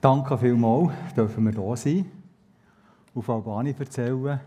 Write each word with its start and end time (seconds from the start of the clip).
Danke 0.00 0.38
vielmals, 0.38 0.92
dürfen 1.14 1.44
wir 1.44 1.52
hier 1.52 1.76
sein, 1.76 2.10
auf 3.14 3.28
Albanien 3.28 3.76
erzählen. 3.78 4.40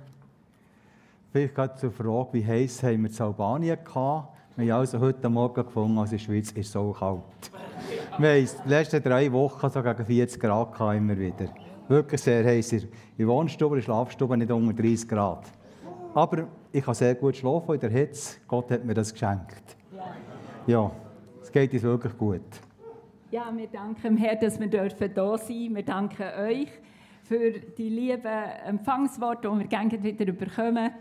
Vielleicht 1.32 1.54
gerade 1.54 1.76
zur 1.76 1.92
Frage, 1.92 2.30
wie 2.32 2.44
heiß 2.44 2.82
haben 2.82 3.04
wir 3.04 3.12
in 3.12 3.22
Albanien 3.22 3.78
gehabt. 3.84 4.30
Wir 4.56 4.74
haben 4.74 4.80
also 4.80 5.00
heute 5.00 5.30
Morgen 5.30 5.64
gefunden, 5.64 6.00
also 6.00 6.14
in 6.14 6.18
der 6.18 6.26
Schweiz 6.26 6.50
ist 6.50 6.58
es 6.58 6.72
so 6.72 6.92
kalt. 6.92 7.22
Wir 8.18 8.30
haben 8.30 8.50
die 8.66 8.70
letzten 8.70 9.04
drei 9.04 9.32
Wochen 9.32 9.70
so 9.70 9.82
gegen 9.82 10.06
40 10.06 10.40
Grad 10.40 10.74
gehabt, 10.74 10.98
immer 10.98 11.18
wieder. 11.18 11.46
Wirklich 11.88 12.22
sehr 12.22 12.44
heiß. 12.44 12.74
In 12.74 12.90
der 13.20 13.28
Wohnstube, 13.28 13.76
in 13.76 13.82
der 13.82 13.86
Schlafstube 13.86 14.38
nicht 14.38 14.52
unter 14.52 14.74
30 14.74 15.08
Grad. 15.08 15.46
Aber 16.16 16.48
ich 16.72 16.84
kann 16.84 16.94
sehr 16.96 17.14
gut 17.16 17.36
schlafen 17.36 17.76
in 17.76 17.80
der 17.80 17.90
Hitze. 17.92 18.38
Gott 18.48 18.72
hat 18.72 18.86
mir 18.86 18.94
das 18.94 19.12
geschenkt. 19.12 19.76
Ja, 20.66 20.92
es 21.42 21.52
geht 21.52 21.74
uns 21.74 21.84
wirklich 21.84 22.18
gut. 22.18 22.42
Ja, 23.34 23.52
wir 23.52 23.66
danken 23.66 24.00
dem 24.00 24.18
Herrn, 24.18 24.38
dass 24.40 24.60
wir 24.60 24.70
hier 24.70 24.92
sein 24.92 25.12
dürfen. 25.12 25.76
Wir 25.76 25.84
danken 25.84 26.24
euch 26.40 26.68
für 27.24 27.50
die 27.50 27.90
lieben 27.90 28.28
Empfangsworte, 28.68 29.50
die 29.50 29.58
wir 29.58 29.66
gerne 29.66 30.04
wieder 30.04 30.32
bekommen. 30.32 30.92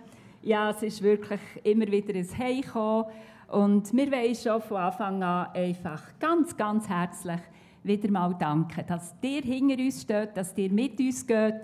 Ja, 0.40 0.70
es 0.70 0.82
ist 0.82 1.02
wirklich 1.02 1.40
immer 1.62 1.86
wieder 1.88 2.14
ein 2.14 2.38
Heimkommen. 2.38 3.04
Und 3.48 3.92
wir 3.92 4.10
wollen 4.10 4.34
schon 4.34 4.62
von 4.62 4.78
Anfang 4.78 5.22
an 5.22 5.48
einfach 5.52 6.02
ganz, 6.18 6.56
ganz 6.56 6.88
herzlich 6.88 7.40
wieder 7.82 8.10
mal 8.10 8.32
danken, 8.32 8.82
dass 8.86 9.14
ihr 9.20 9.42
hinter 9.42 9.82
uns 9.82 10.00
steht, 10.00 10.34
dass 10.34 10.56
ihr 10.56 10.72
mit 10.72 10.98
uns 11.00 11.26
geht. 11.26 11.60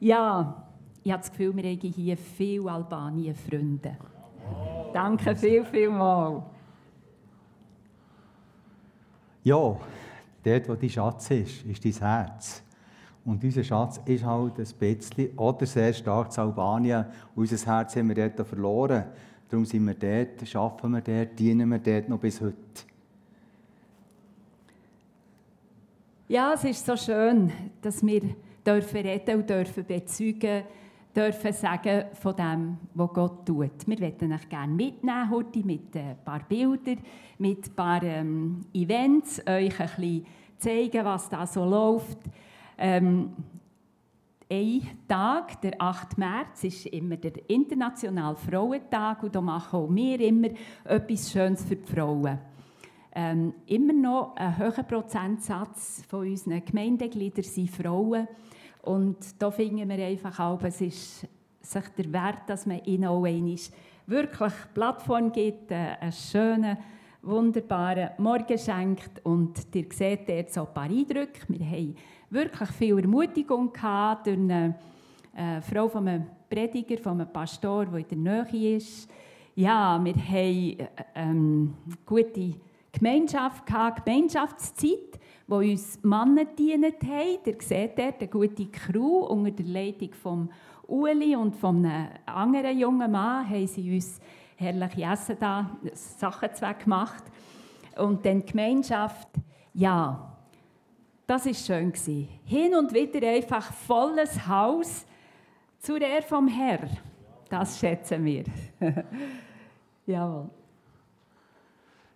Ja, 0.00 0.66
ich 1.02 1.12
habe 1.12 1.22
das 1.22 1.30
Gefühl, 1.30 1.56
wir 1.56 1.64
haben 1.64 1.80
hier 1.80 2.18
viele 2.18 2.70
Albanien-Freunde. 2.70 3.96
Danke 4.92 5.34
viel, 5.34 5.64
viel 5.64 5.88
mal. 5.88 6.42
Ja, 9.44 9.78
dort, 10.42 10.68
wo 10.68 10.74
dein 10.74 10.90
Schatz 10.90 11.30
ist, 11.30 11.64
ist 11.64 11.84
dein 11.84 11.92
Herz. 11.92 12.62
Und 13.24 13.44
unser 13.44 13.62
Schatz 13.62 14.00
ist 14.06 14.24
halt 14.24 14.58
ein 14.58 14.66
bisschen 14.78 15.38
oder 15.38 15.66
sehr 15.66 15.92
stark 15.92 16.32
zu 16.32 16.40
Albanien. 16.40 17.04
Unser 17.34 17.56
Herz 17.66 17.96
haben 17.96 18.08
wir 18.08 18.28
dort 18.28 18.46
verloren. 18.46 19.04
Darum 19.48 19.64
sind 19.64 19.86
wir 19.86 19.94
dort, 19.94 20.54
arbeiten 20.54 20.90
wir 20.92 21.00
dort, 21.00 21.38
dienen 21.38 21.68
wir 21.70 21.78
dort 21.78 22.08
noch 22.08 22.18
bis 22.18 22.40
heute. 22.40 22.56
Ja, 26.28 26.54
es 26.54 26.64
ist 26.64 26.86
so 26.86 26.96
schön, 26.96 27.52
dass 27.82 28.06
wir 28.06 28.22
dürfen 28.64 29.00
reden 29.00 29.40
und 29.40 29.50
dürfen 29.50 29.84
bezeugen, 29.84 30.40
dürfen 30.40 30.64
sagen 31.52 32.04
von 32.14 32.36
dem, 32.36 32.78
was 32.94 33.12
Gott 33.12 33.46
tut. 33.46 33.86
Wir 33.86 33.98
möchten 33.98 34.32
euch 34.32 34.48
gerne 34.48 34.72
mitnehmen 34.72 35.30
heute 35.30 35.58
mit 35.60 35.96
ein 35.96 36.16
paar 36.24 36.40
Bildern, 36.48 36.98
mit 37.38 37.66
ein 37.66 37.74
paar 37.74 38.02
ähm, 38.02 38.64
Events, 38.72 39.40
euch 39.40 39.80
ein 39.80 39.86
bisschen 39.86 40.26
zeigen, 40.58 41.04
was 41.04 41.28
da 41.28 41.46
so 41.46 41.64
läuft. 41.64 42.18
Ähm, 42.78 43.30
ein 44.48 44.82
Tag, 45.06 45.60
der 45.60 45.80
8. 45.80 46.18
März, 46.18 46.64
ist 46.64 46.86
immer 46.86 47.16
der 47.16 47.48
Internationale 47.48 48.36
Frauentag 48.36 49.22
und 49.22 49.34
da 49.34 49.40
machen 49.40 49.80
auch 49.80 49.94
wir 49.94 50.20
immer 50.20 50.48
etwas 50.84 51.30
Schönes 51.30 51.64
für 51.64 51.76
die 51.76 51.92
Frauen. 51.92 52.38
Ähm, 53.12 53.54
immer 53.66 53.92
noch 53.92 54.36
ein 54.36 54.58
hoher 54.58 54.84
Prozentsatz 54.84 56.04
von 56.08 56.20
unseren 56.20 56.64
Gemeindegliedern 56.64 57.42
sind 57.42 57.70
Frauen. 57.70 58.28
Und 58.82 59.18
da 59.40 59.50
finden 59.50 59.88
wir 59.88 60.06
einfach 60.06 60.38
auch, 60.38 60.62
es 60.62 60.80
ist 60.80 61.26
sich 61.60 61.88
der 61.96 62.12
Wert, 62.12 62.48
dass 62.48 62.66
man 62.66 62.82
ihnen 62.84 63.06
auch 63.06 63.24
einmal 63.24 63.56
wirklich 64.06 64.52
Plattform 64.74 65.30
gibt, 65.30 65.70
äh, 65.70 65.96
einen 66.00 66.12
schönen, 66.12 66.76
wunderbaren 67.22 68.10
Morgen 68.18 68.58
schenkt. 68.58 69.24
Und 69.24 69.66
ihr 69.74 69.86
seht 69.92 70.28
jetzt 70.28 70.54
so 70.54 70.66
ein 70.66 70.74
paar 70.74 70.84
Eindrücke. 70.84 71.40
Wir 71.48 71.66
haben 71.66 71.96
wirklich 72.30 72.70
viel 72.70 72.98
Ermutigung 72.98 73.72
gehabt 73.72 74.26
durch 74.26 74.38
eine 74.38 74.74
äh, 75.36 75.60
Frau 75.60 75.88
von 75.88 76.08
einem 76.08 76.26
Prediger, 76.48 76.98
von 76.98 77.20
einem 77.20 77.32
Pastor, 77.32 77.86
der 77.86 77.98
in 78.10 78.24
der 78.24 78.44
Nähe 78.44 78.76
ist. 78.76 79.08
Ja, 79.54 80.00
wir 80.02 80.14
haben 80.14 80.78
äh, 80.78 80.88
ähm, 81.14 81.74
gute 82.06 82.54
Gemeinschaft 82.92 83.66
gehabt, 83.66 84.04
Gemeinschaftszeit, 84.04 85.20
wo 85.50 85.56
uns 85.56 85.98
Männer 86.04 86.44
gedient 86.44 87.02
haben. 87.02 87.38
Ihr 87.44 87.56
seht 87.58 87.98
dort 87.98 88.20
eine 88.20 88.28
gute 88.28 88.66
Crew 88.66 89.24
unter 89.26 89.50
der 89.50 89.66
Leitung 89.66 90.14
von 90.14 90.48
Uli 90.86 91.34
und 91.34 91.56
von 91.56 91.84
einem 91.84 92.08
anderen 92.24 92.78
jungen 92.78 93.10
Mann 93.10 93.48
haben 93.50 93.66
sie 93.66 93.92
uns 93.92 94.20
herrliche 94.56 95.02
Essen 95.02 95.36
da, 95.40 95.76
Sachen 95.92 96.50
gemacht. 96.78 97.24
Und 97.96 98.24
dann 98.24 98.40
die 98.40 98.52
Gemeinschaft, 98.52 99.28
ja, 99.74 100.36
das 101.26 101.46
war 101.46 101.54
schön. 101.54 101.92
Hin 102.44 102.74
und 102.76 102.94
wieder 102.94 103.26
einfach 103.28 103.72
volles 103.72 104.46
Haus 104.46 105.04
zur 105.80 106.00
Ehre 106.00 106.22
vom 106.22 106.46
Herr. 106.46 106.88
Das 107.48 107.76
schätzen 107.80 108.24
wir. 108.24 108.44
Jawohl. 110.06 110.48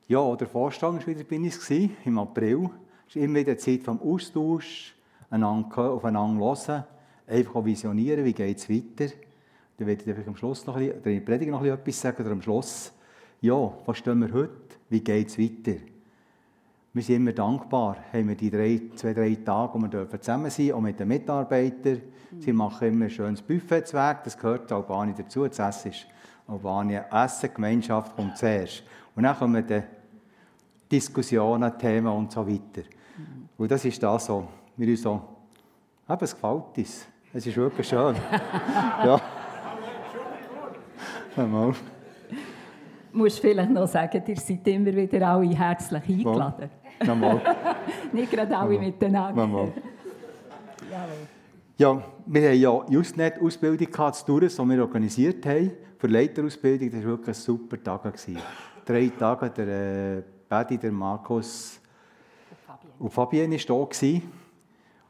Ja, 0.07 0.37
der 0.37 0.47
Vorstand 0.47 1.01
war 1.01 1.07
wieder 1.07 1.25
bei 1.25 1.37
uns 1.37 1.71
im 1.71 2.19
April. 2.19 2.71
Es 3.09 3.17
ist 3.17 3.23
immer 3.23 3.41
wieder 3.41 3.57
Zeit 3.59 3.83
vom 3.83 4.01
Austausch, 4.01 4.95
einander 5.31 5.79
aufeinander 5.91 6.45
hören, 6.45 6.85
einfach 7.27 7.65
visionieren, 7.65 8.25
wie 8.25 8.33
geht 8.33 8.59
es 8.59 8.69
weiter. 8.69 9.13
Dann 9.77 9.87
werde 9.87 10.21
ich 10.21 10.27
am 10.27 10.37
Schluss 10.37 10.67
noch 10.67 10.77
ein 10.77 10.87
bisschen, 10.87 11.05
in 11.05 11.19
der 11.19 11.21
Predigt 11.21 11.51
noch 11.51 11.65
etwas 11.65 12.01
sagen, 12.01 12.23
oder 12.23 12.33
am 12.33 12.43
Schluss, 12.43 12.93
ja, 13.41 13.73
was 13.87 13.99
stehen 13.99 14.21
wir 14.21 14.33
heute, 14.33 14.77
wie 14.89 15.01
geht 15.01 15.29
es 15.29 15.39
weiter. 15.39 15.81
Wir 16.93 17.03
sind 17.03 17.17
immer 17.17 17.33
dankbar, 17.33 17.97
haben 18.13 18.29
wir 18.29 18.37
die 18.37 18.51
drei, 18.51 18.81
zwei, 18.95 19.13
drei 19.13 19.35
Tage, 19.35 19.75
wo 19.75 19.81
wir 19.81 20.21
zusammen 20.21 20.49
sein 20.49 20.67
dürfen, 20.67 20.79
auch 20.79 20.81
mit 20.81 21.01
den 21.01 21.09
Mitarbeitern. 21.09 22.01
Sie 22.39 22.53
machen 22.53 22.89
immer 22.89 23.07
ein 23.07 23.11
schönes 23.11 23.43
Buffet 23.43 23.83
zu 23.83 23.97
Weg, 23.97 24.19
das 24.23 24.39
gehört 24.39 24.71
Albanien 24.71 25.17
dazu, 25.17 25.47
das 25.49 25.59
Essen 25.59 25.91
ist 25.91 26.07
Albanien, 26.47 27.03
Essen, 27.11 27.51
Gemeinschaft 27.53 28.15
kommt 28.15 28.39
zuerst. 28.39 28.85
Und 29.17 29.25
dann 29.25 29.37
kommen 29.37 29.67
die 29.67 29.83
Diskussionen, 30.95 31.77
Themen 31.77 32.07
und 32.07 32.31
so 32.31 32.47
weiter. 32.47 32.87
Und 33.59 33.71
das 33.71 33.85
ist 33.85 34.01
das 34.03 34.27
so, 34.27 34.47
wir 34.77 34.89
uns 34.89 35.03
so, 35.03 35.21
eben, 36.09 36.25
es 36.25 36.35
gefällt 36.35 36.79
uns. 36.79 37.09
Es 37.33 37.47
ist 37.47 37.57
wirklich 37.57 37.89
schön. 37.89 38.15
ja. 39.05 39.21
Mal. 41.37 41.75
Du 43.11 43.19
musst 43.19 43.41
vielleicht 43.41 43.71
noch 43.71 43.89
sagen, 43.89 44.23
ihr 44.25 44.37
seid 44.37 44.69
immer 44.69 44.95
wieder 44.95 45.29
alle 45.29 45.49
herzlich 45.49 46.09
eingeladen. 46.09 46.71
Mal. 47.05 47.41
Nicht 48.13 48.31
gerade 48.31 48.57
alle 48.57 48.75
Mal. 48.75 48.79
miteinander. 48.79 49.47
Mal. 49.47 49.73
Ja, 51.77 52.03
wir 52.27 52.49
haben 52.51 52.61
ja 52.61 52.85
Justnet-Ausbildung 52.89 53.93
zu 53.93 54.27
Tours, 54.27 54.57
die 54.57 54.69
wir 54.69 54.81
organisiert 54.81 55.45
haben. 55.47 55.73
Für 55.99 56.07
Leiterausbildung, 56.07 56.91
das 56.91 57.01
war 57.01 57.11
wirklich 57.11 57.29
ein 57.29 57.35
super 57.35 57.83
Tag. 57.83 58.15
Drei 58.85 59.11
Tage, 59.19 59.51
der 59.51 60.34
Bedi, 60.55 60.79
der 60.79 60.93
Markus 60.93 61.81
und 63.01 63.13
Fabienne 63.13 63.57
waren 63.57 63.89
da. 64.01 64.21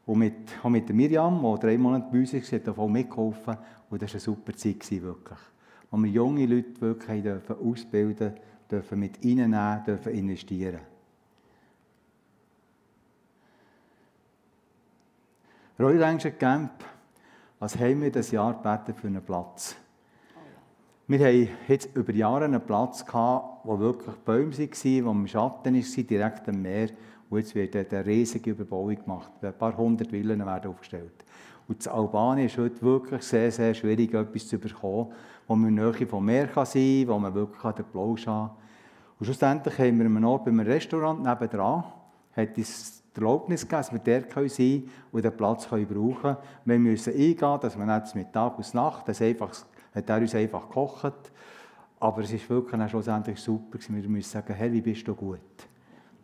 Und 0.07 0.19
mit, 0.19 0.35
auch 0.63 0.71
mit 0.71 0.89
Miriam, 0.91 1.41
die 1.43 1.61
drei 1.61 1.79
Monate 1.79 2.07
bei 2.11 2.19
uns 2.21 2.33
war, 2.33 2.41
hat 2.41 2.67
davon 2.67 2.93
mitgeholfen. 2.93 3.57
Und 3.91 4.03
das 4.03 4.11
war 4.11 4.15
eine 4.15 4.21
super 4.21 4.55
Zeit, 4.55 4.91
wirklich. 5.03 5.39
Wo 5.91 5.97
wir 5.99 6.11
junge 6.11 6.47
Leute 6.47 6.81
wirklich 6.81 7.23
dürfen 7.23 7.57
ausbilden 7.57 8.35
dürfen, 8.71 8.99
mit 8.99 9.19
reinnehmen, 9.23 9.85
dürfen 9.85 10.13
investieren. 10.13 10.81
Royal 15.79 16.19
Camp, 16.39 16.85
was 17.59 17.79
haben 17.79 18.01
wir 18.01 18.13
das 18.13 18.31
Jahr 18.31 18.55
gebeten 18.55 18.95
für 18.95 19.09
einen 19.09 19.23
Platz? 19.23 19.77
Wir 21.07 21.19
haben 21.19 21.49
jetzt 21.69 21.95
über 21.95 22.15
Jahre 22.15 22.47
einen 22.47 22.63
Platz 22.63 23.05
gehabt, 23.05 23.61
wo 23.65 23.79
wirklich 23.79 24.15
Bäume 24.25 24.57
waren, 24.57 25.05
wo 25.05 25.11
im 25.11 25.27
Schatten 25.27 25.75
war, 25.75 26.03
direkt 26.03 26.49
am 26.49 26.63
Meer. 26.63 26.89
Und 27.29 27.41
jetzt 27.41 27.55
wird 27.55 27.77
eine 27.77 28.07
riesige 28.07 28.53
Überbauung 28.53 28.97
gemacht. 28.97 29.31
Ein 29.43 29.53
paar 29.53 29.77
hundert 29.77 30.09
Villen 30.09 30.47
werden 30.47 30.71
aufgestellt. 30.71 31.27
Und 31.69 31.85
in 31.85 31.93
Albanien 31.93 32.47
ist 32.47 32.57
heute 32.57 32.81
wirklich 32.81 33.23
sehr, 33.23 33.53
sehr 33.53 33.75
schwierig, 33.75 34.15
etwas 34.15 34.49
zu 34.49 34.59
bekommen, 34.59 35.13
wo 35.47 35.55
man 35.55 35.69
in 35.69 35.75
Nähe 35.75 36.07
vom 36.07 36.25
Meer 36.25 36.47
kann 36.47 36.65
sein 36.65 37.05
kann, 37.05 37.09
wo 37.09 37.19
man 37.19 37.35
wirklich 37.35 37.75
den 37.75 37.85
Plausch 37.85 38.27
haben 38.27 38.49
kann. 38.49 38.57
Und 39.19 39.27
schlussendlich 39.27 39.79
haben 39.79 39.99
wir 39.99 40.07
einen 40.07 40.25
Ort 40.25 40.47
bei 40.47 40.53
einem 40.53 40.61
Restaurant 40.61 41.23
nebenan, 41.23 41.85
hat 42.35 42.57
uns 42.57 43.03
die 43.15 43.21
Erlaubnis 43.21 43.61
gegeben, 43.61 43.77
dass 43.77 43.93
wir 43.93 43.99
dort 43.99 44.33
sein 44.33 44.57
können 44.57 44.91
und 45.13 45.23
den 45.23 45.37
Platz 45.37 45.69
können 45.69 45.87
brauchen 45.87 46.23
können. 46.23 46.37
Wir 46.65 46.79
müssen 46.79 47.13
eingehen, 47.13 47.59
dass 47.61 47.77
wir 47.77 47.85
nicht 47.85 48.15
mit 48.15 48.33
Tag 48.33 48.57
und 48.57 48.75
Nacht, 48.75 49.07
das 49.07 49.21
einfach 49.21 49.55
hat 49.95 50.11
er 50.11 50.19
uns 50.19 50.35
einfach 50.35 50.69
gekocht. 50.69 51.33
Aber 52.01 52.23
es 52.23 52.33
ist 52.33 52.49
wirklich 52.51 52.81
auch 52.81 52.89
schlussendlich 52.89 53.39
super. 53.39 53.79
Wir 53.89 54.09
müssen 54.09 54.31
sagen, 54.31 54.53
Herr, 54.55 54.73
wie 54.73 54.81
bist 54.81 55.07
du 55.07 55.15
gut? 55.15 55.39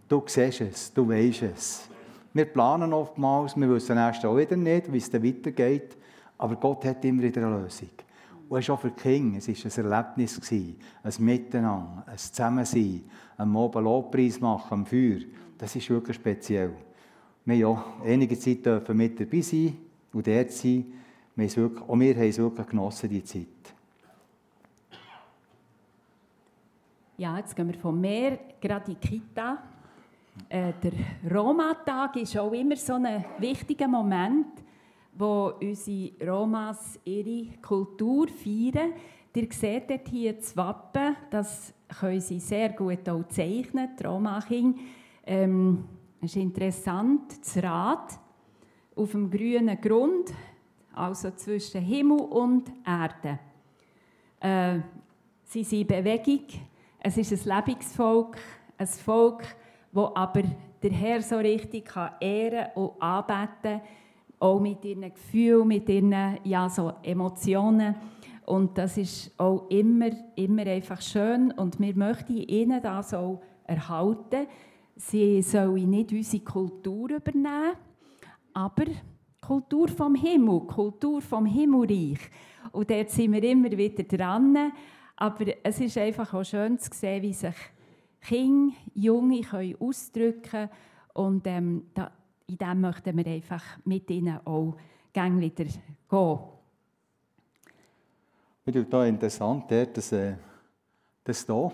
Du 0.09 0.23
siehst 0.27 0.61
es, 0.61 0.93
du 0.93 1.09
weißt 1.09 1.43
es. 1.43 1.89
Wir 2.33 2.45
planen 2.45 2.93
oftmals, 2.93 3.57
wir 3.57 3.69
wissen 3.71 3.97
erst 3.97 4.25
auch 4.25 4.37
wieder 4.37 4.57
nicht, 4.57 4.93
wie 4.93 4.99
es 4.99 5.11
dann 5.11 5.25
weitergeht. 5.25 5.97
Aber 6.39 6.57
Gott 6.57 6.85
hat 6.85 7.05
immer 7.05 7.23
wieder 7.23 7.47
eine 7.47 7.63
Lösung. 7.63 7.91
Und 8.49 8.59
es 8.59 8.69
war 8.69 8.75
auch 8.75 8.81
für 8.81 8.91
die 8.91 9.01
Kinder, 9.01 9.39
es 9.39 9.49
war 9.49 9.85
ein 9.85 9.93
Erlebnis, 9.93 10.51
ein 10.51 11.25
Miteinander, 11.25 12.05
ein 12.07 12.19
Zusammensein, 12.19 13.05
ein 13.37 13.49
Mobil 13.49 13.83
Lobpreis 13.83 14.41
machen 14.41 14.73
am 14.73 14.87
Feuer. 14.87 15.21
Das 15.57 15.77
ist 15.77 15.89
wirklich 15.89 16.17
speziell. 16.17 16.73
wir 17.45 17.57
ja 17.57 17.85
einige 18.05 18.39
Zeit 18.39 18.65
dürfen 18.65 18.97
mit 18.97 19.21
dabei 19.21 19.41
sein 19.41 19.77
und 20.13 20.27
dort 20.27 20.51
sein. 20.51 20.85
Wir 21.41 21.57
wirklich, 21.57 21.89
auch 21.89 21.99
wir 21.99 22.15
haben 22.15 22.29
es 22.29 22.39
wirklich 22.39 22.67
genossen, 22.67 23.09
diese 23.09 23.25
Zeit. 23.25 23.47
Ja, 27.17 27.39
jetzt 27.39 27.57
gehen 27.57 27.67
wir 27.67 27.79
vom 27.79 27.99
Meer 27.99 28.39
gerade 28.61 28.91
in 28.91 28.99
die 29.01 29.09
Kita. 29.09 29.63
Äh, 30.51 30.75
der 30.83 30.93
Roma-Tag 31.35 32.17
ist 32.17 32.37
auch 32.37 32.53
immer 32.53 32.77
so 32.77 32.93
ein 32.93 33.25
wichtiger 33.39 33.89
Moment, 33.89 34.49
wo 35.15 35.55
unsere 35.63 36.13
Romas 36.31 37.01
ihre 37.05 37.47
Kultur 37.63 38.29
feiern. 38.29 38.93
Ihr 39.35 39.49
seht 39.51 39.89
dort 39.89 40.09
hier 40.09 40.35
das 40.35 40.55
Wappen, 40.55 41.17
das 41.31 41.73
können 42.01 42.21
sie 42.21 42.39
sehr 42.39 42.69
gut 42.71 43.09
auch 43.09 43.27
zeichnen, 43.29 43.89
die 43.99 44.05
Roma-Kinder. 44.05 44.79
Ähm, 45.25 45.85
es 46.21 46.37
ist 46.37 46.43
interessant, 46.43 47.41
das 47.41 47.63
Rad 47.63 48.19
auf 48.95 49.13
dem 49.13 49.31
grünen 49.31 49.81
Grund, 49.81 50.35
also 51.01 51.31
zwischen 51.31 51.81
Himmel 51.81 52.21
und 52.21 52.71
Erde. 52.87 53.39
Äh, 54.39 54.81
sie 55.45 55.65
sind 55.65 55.81
in 55.81 55.87
Bewegung, 55.87 56.45
es 57.01 57.17
ist 57.17 57.33
ein 57.33 57.57
Lebensvolk, 57.57 58.37
ein 58.77 58.87
Volk, 58.87 59.43
das 59.93 60.11
aber 60.15 60.43
der 60.83 60.91
Herr 60.91 61.23
so 61.23 61.37
richtig 61.37 61.87
kann 61.87 62.13
ehren 62.21 62.67
und 62.75 63.01
anbeten 63.01 63.49
kann, 63.63 63.81
auch 64.39 64.61
mit 64.61 64.85
ihren 64.85 65.13
Gefühlen, 65.13 65.69
mit 65.69 65.89
ihren 65.89 66.39
ja, 66.45 66.69
so 66.69 66.93
Emotionen. 67.03 67.95
Und 68.47 68.77
das 68.77 68.97
ist 68.97 69.39
auch 69.39 69.69
immer, 69.69 70.11
immer 70.35 70.67
einfach 70.67 71.01
schön 71.01 71.53
und 71.53 71.79
wir 71.79 71.95
möchten 71.95 72.37
ihnen 72.37 72.83
das 72.83 73.15
auch 73.15 73.41
erhalten. 73.65 74.47
Sie 74.97 75.41
sollen 75.43 75.89
nicht 75.89 76.13
unsere 76.13 76.43
Kultur 76.43 77.11
übernehmen, 77.11 77.77
aber 78.53 78.85
Kultur 79.41 79.89
vom 79.89 80.15
Himmel, 80.15 80.61
Kultur 80.61 81.21
vom 81.23 81.47
Himmelreich. 81.47 82.21
Und 82.73 82.91
dort 82.91 83.11
sind 83.11 83.33
wir 83.33 83.43
immer 83.43 83.71
wieder 83.71 84.05
dran. 84.05 84.73
Aber 85.17 85.47
es 85.63 85.81
ist 85.81 85.99
einfach 85.99 86.33
auch 86.33 86.45
schön 86.45 86.79
zu 86.79 86.91
sehen, 86.93 87.23
wie 87.23 87.33
sich 87.33 87.55
Kinder, 88.21 88.75
Junge 88.95 89.41
können 89.43 89.77
ausdrücken 89.81 90.43
können. 90.43 90.71
Und 91.15 91.47
ähm, 91.47 91.87
da, 91.95 92.11
in 92.47 92.59
dem 92.59 92.81
möchten 92.81 93.17
wir 93.17 93.27
einfach 93.27 93.65
mit 93.85 94.09
ihnen 94.11 94.39
auch 94.47 94.77
gerne 95.13 95.41
wieder 95.41 95.65
gehen. 95.65 96.39
Ich 98.65 98.73
finde 98.73 98.99
es 98.99 99.09
interessant, 99.09 99.71
dass 99.71 100.13
äh, 100.13 100.35
das 101.25 101.45
hier, 101.45 101.73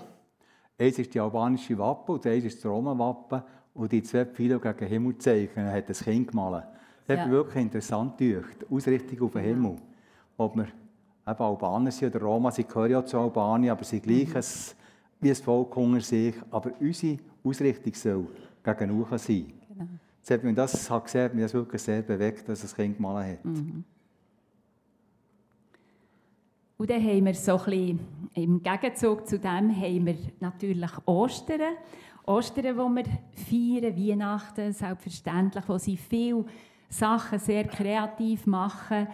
eins 0.79 0.99
ist 0.99 1.15
die 1.15 1.21
albanische 1.21 1.77
Wappe 1.79 2.12
und 2.12 2.27
eins 2.27 2.45
ist 2.45 2.59
das 2.59 2.71
Roma-Wappen 2.71 3.43
und 3.75 3.93
die 3.93 4.03
zwei 4.03 4.25
Pfeile 4.25 4.59
gegen 4.59 4.79
den 4.79 4.89
Himmel 4.89 5.19
zeichnen, 5.19 5.71
hat 5.71 5.91
das 5.91 6.03
Kind 6.03 6.29
gemalt. 6.29 6.65
Das 7.06 7.19
ja. 7.19 7.31
wirklich 7.31 7.62
interessant 7.62 8.19
gedacht, 8.19 8.67
Ausrichtung 8.70 9.23
auf 9.23 9.32
den 9.32 9.43
Himmel. 9.43 9.76
Ob 10.37 10.56
wir 10.56 10.64
eben 10.64 11.43
Albaner 11.43 11.91
sind 11.91 12.14
oder 12.14 12.25
Roma, 12.25 12.50
sie 12.50 12.64
gehören 12.64 12.91
ja 12.91 13.05
zu 13.05 13.19
Albanien, 13.19 13.70
aber 13.70 13.85
sie 13.85 14.00
gleich 14.00 14.29
mhm. 14.29 14.76
wie 15.20 15.31
ein 15.31 15.37
Volk 15.37 15.76
unter 15.76 16.00
sich. 16.00 16.35
Aber 16.50 16.70
unsere 16.81 17.19
Ausrichtung 17.44 17.94
soll 17.94 18.26
gegen 18.62 19.00
Uchen 19.00 19.19
sein. 19.19 19.53
Genau. 19.69 19.88
Jetzt 20.19 20.31
hat 20.31 20.43
mich 20.43 20.56
das 20.56 20.91
hat 20.91 21.05
gesehen, 21.05 21.25
hat 21.25 21.35
mich 21.35 21.44
das 21.44 21.55
wirklich 21.55 21.82
sehr 21.82 22.03
bewegt, 22.03 22.49
dass 22.49 22.62
das 22.62 22.75
Kind 22.75 22.97
gemalt 22.97 23.38
hat. 23.38 23.44
Mhm. 23.44 23.85
Und 26.79 26.91
dann 26.91 27.02
haben 27.02 27.25
wir 27.25 27.35
so 27.35 27.56
ein 27.59 27.64
bisschen, 27.64 28.00
im 28.35 28.62
Gegenzug 28.62 29.26
zu 29.26 29.38
dem 29.38 29.75
haben 29.75 30.06
wir 30.06 30.17
natürlich 30.41 30.91
Ostern. 31.06 31.76
Ostern, 32.26 32.76
wo 32.76 32.88
wir 32.88 33.05
feiern, 33.49 33.97
Weihnachten 33.97 34.73
selbstverständlich, 34.73 35.64
wo 35.69 35.79
sie 35.79 35.97
viele 35.97 36.44
Sachen 36.88 37.38
sehr 37.38 37.65
kreativ 37.65 38.47
machen 38.47 39.09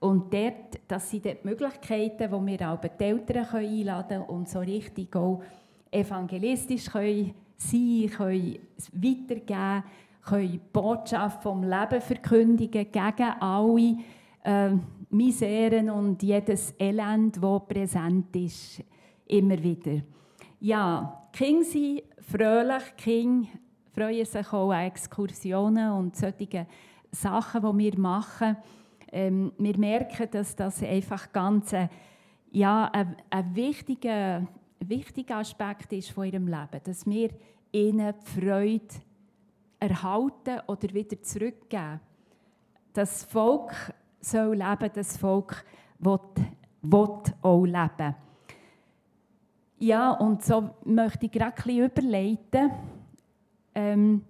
und 0.00 0.32
dort, 0.32 0.80
das 0.86 1.10
sind 1.10 1.24
die 1.24 1.36
Möglichkeiten, 1.42 2.30
wo 2.30 2.44
wir 2.44 2.70
auch 2.70 2.80
die 2.80 3.04
Eltern 3.04 3.46
einladen 3.52 4.08
können 4.08 4.28
und 4.28 4.48
so 4.48 4.60
richtig 4.60 5.14
auch 5.16 5.42
evangelistisch 5.90 6.86
können 6.86 7.34
sein 7.56 8.10
können, 8.16 8.58
weitergeben, 8.92 9.84
können 10.22 10.52
die 10.52 10.60
Botschaft 10.72 11.42
vom 11.42 11.62
Leben 11.62 12.00
verkündigen 12.00 12.86
gegen 12.92 13.32
alle 13.40 13.96
äh, 14.44 14.70
Miseren 15.10 15.90
und 15.90 16.22
jedes 16.22 16.74
Elend, 16.78 17.42
das 17.42 17.66
präsent 17.66 18.36
ist, 18.36 18.82
immer 19.26 19.60
wieder. 19.60 20.02
Ja, 20.60 21.28
die 21.34 21.38
Kinder 21.38 21.64
sind 21.64 22.02
fröhlich, 22.20 22.82
die 22.98 23.02
Kinder 23.02 23.48
freuen 23.92 24.24
sich 24.24 24.52
auch 24.52 24.70
an 24.70 24.86
Exkursionen 24.86 25.92
und 25.92 26.14
solche 26.14 26.66
Sachen, 27.10 27.62
die 27.62 27.84
wir 27.84 27.98
machen. 27.98 28.56
Ähm, 29.10 29.52
wir 29.58 29.78
merken, 29.78 30.28
dass 30.30 30.54
das 30.54 30.82
einfach 30.82 31.32
ganz 31.32 31.72
äh, 31.72 31.88
ja, 32.50 32.90
ein, 32.92 33.16
ein, 33.30 33.54
wichtiger, 33.54 34.46
wichtiger 34.80 35.36
Aspekt 35.36 35.92
ist 35.92 36.10
von 36.10 36.24
ihrem 36.24 36.46
Leben, 36.46 36.80
dass 36.84 37.06
wir 37.06 37.30
ihnen 37.72 38.14
die 38.14 38.40
Freude 38.40 38.94
erhalten 39.78 40.60
oder 40.66 40.92
wieder 40.92 41.22
zurückgeben. 41.22 42.00
Das 42.92 43.24
Volk 43.24 43.72
soll 44.20 44.56
leben, 44.56 44.90
das 44.94 45.16
Volk 45.16 45.64
will, 45.98 46.20
will 46.82 47.22
auch 47.42 47.64
leben. 47.64 48.14
Ja, 49.78 50.10
und 50.12 50.42
so 50.42 50.70
möchte 50.84 51.26
ich 51.26 51.32
gerade 51.32 51.54
ein 51.56 51.62
bisschen 51.62 51.84
überleiten. 51.84 52.70
Ähm, 53.74 54.24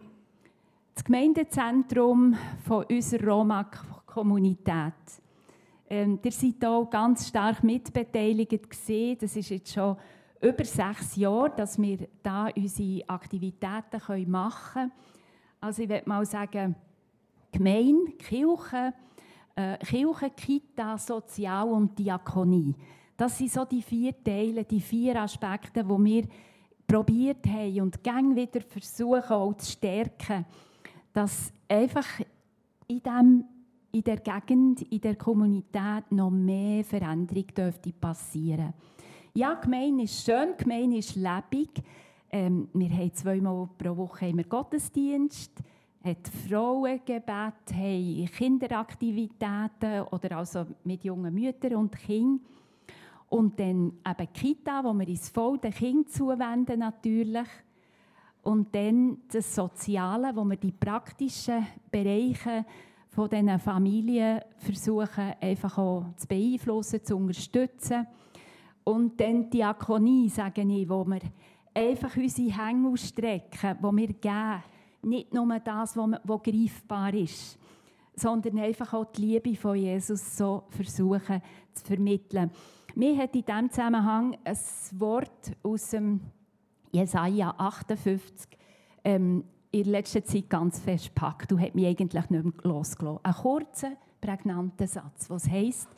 das 0.99 1.05
Gemeindezentrum 1.05 2.37
von 2.67 2.85
unserer 2.87 3.25
Roma-Kommunität. 3.25 4.95
Ähm, 5.89 6.19
ihr 6.25 6.33
seid 6.33 6.65
auch 6.65 6.91
ganz 6.91 7.29
stark 7.29 7.63
mitbeteiligt 7.63 8.69
gesehen. 8.69 9.17
Das 9.21 9.37
ist 9.37 9.49
jetzt 9.49 9.73
schon 9.73 9.97
über 10.41 10.65
sechs 10.65 11.15
Jahre, 11.15 11.51
dass 11.51 11.81
wir 11.81 12.09
da 12.21 12.49
unsere 12.49 13.09
Aktivitäten 13.09 14.29
machen 14.29 14.73
können. 14.73 14.93
Also 15.61 15.83
ich 15.83 15.89
würde 15.89 16.09
mal 16.09 16.27
sagen, 16.27 16.75
Gemeinde, 17.53 18.13
Kirche, 18.19 18.93
äh, 19.55 19.79
Kirche, 19.79 20.31
Kita, 20.31 20.99
Sozial 20.99 21.69
und 21.69 21.97
Diakonie. 21.97 22.75
Das 23.17 23.39
sind 23.39 23.53
so 23.53 23.65
die 23.65 23.83
vier 23.83 24.21
Teile, 24.25 24.65
die 24.65 24.81
vier 24.81 25.23
Aspekte, 25.23 25.85
die 25.85 25.89
wir 25.89 26.25
probiert 26.89 27.47
haben 27.47 27.83
und 27.83 28.03
gang 28.03 28.35
wieder 28.35 28.63
versuchen 28.63 29.31
auch 29.31 29.55
zu 29.59 29.71
stärken 29.71 30.45
dass 31.19 31.53
einfach 31.67 32.07
in, 32.87 33.03
dem, 33.03 33.45
in 33.91 34.05
der 34.05 34.19
Gegend, 34.19 34.83
in 34.83 35.01
der 35.01 35.17
Kommunität 35.17 36.05
noch 36.11 36.31
mehr 36.31 36.85
Veränderung 36.85 37.47
dürfte 37.49 37.93
passieren 37.93 38.73
Ja, 39.35 39.55
Gemeinde 39.55 40.05
ist 40.05 40.25
schön, 40.25 40.57
Gemeinde 40.57 40.99
ist 40.99 41.17
lebendig. 41.17 41.83
Ähm, 42.31 42.69
wir 42.73 42.91
haben 42.91 43.13
zweimal 43.15 43.69
pro 43.77 43.97
Woche 43.97 44.27
haben 44.27 44.49
Gottesdienst, 44.49 45.51
hat 46.05 46.31
Frauengebet, 46.49 47.27
haben 47.27 48.29
Kinderaktivitäten 48.37 50.03
oder 50.13 50.37
also 50.37 50.67
mit 50.85 51.03
jungen 51.03 51.35
Müttern 51.35 51.75
und 51.75 51.99
Kindern. 51.99 52.47
Und 53.29 53.59
dann 53.59 53.93
eben 54.09 54.33
Kita, 54.33 54.85
wo 54.85 54.95
wir 54.95 55.09
uns 55.09 55.31
voll 55.31 55.59
den 55.59 55.75
Kindern 55.75 56.07
zuwenden 56.07 56.79
natürlich. 56.79 57.49
Und 58.49 58.75
dann 58.75 59.19
das 59.31 59.55
Soziale, 59.55 60.35
wo 60.35 60.43
wir 60.43 60.57
die 60.57 60.73
praktischen 60.73 61.67
Bereiche 61.91 62.65
von 63.11 63.29
diesen 63.29 63.59
Familien 63.59 64.41
versuchen, 64.57 65.35
einfach 65.39 65.77
auch 65.77 66.07
zu 66.17 66.27
beeinflussen, 66.27 67.05
zu 67.05 67.17
unterstützen. 67.17 68.07
Und 68.85 69.21
dann 69.21 69.43
die 69.43 69.59
Diakonie, 69.59 70.31
sage 70.31 70.63
ich, 70.63 70.89
wo 70.89 71.05
wir 71.05 71.21
einfach 71.75 72.17
unsere 72.17 72.57
Hänge 72.57 72.89
ausstrecken, 72.89 73.77
wo 73.83 73.95
wir 73.95 74.15
geben. 74.15 74.63
Nicht 75.03 75.35
nur 75.35 75.61
das, 75.61 75.95
was 75.95 76.43
greifbar 76.43 77.13
ist, 77.13 77.59
sondern 78.15 78.61
einfach 78.61 78.95
auch 78.95 79.13
die 79.13 79.27
Liebe 79.27 79.57
von 79.57 79.77
Jesus 79.77 80.39
so 80.39 80.63
versuchen 80.71 81.43
zu 81.75 81.85
vermitteln. 81.85 82.51
Mir 82.95 83.15
hat 83.19 83.37
in 83.37 83.45
diesem 83.45 83.71
Zusammenhang 83.71 84.39
ein 84.43 84.59
Wort 84.93 85.53
aus 85.63 85.91
dem 85.91 86.23
Jesaja 86.93 87.55
58 87.57 88.59
ähm, 89.05 89.45
in 89.71 89.85
letzter 89.85 90.25
Zeit 90.25 90.49
ganz 90.49 90.79
fest 90.79 91.15
packt 91.15 91.53
und 91.53 91.61
hat 91.61 91.75
mich 91.75 91.87
eigentlich 91.87 92.31
nicht 92.31 92.31
mehr 92.31 92.53
losgelassen. 92.63 93.25
Ein 93.25 93.35
kurzer, 93.35 93.93
prägnanter 94.21 94.87
Satz, 94.87 95.29
was 95.29 95.49
heißt: 95.49 95.89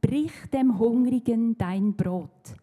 Brich 0.00 0.32
dem 0.52 0.78
Hungrigen 0.78 1.56
dein 1.56 1.94
Brot. 1.94 2.56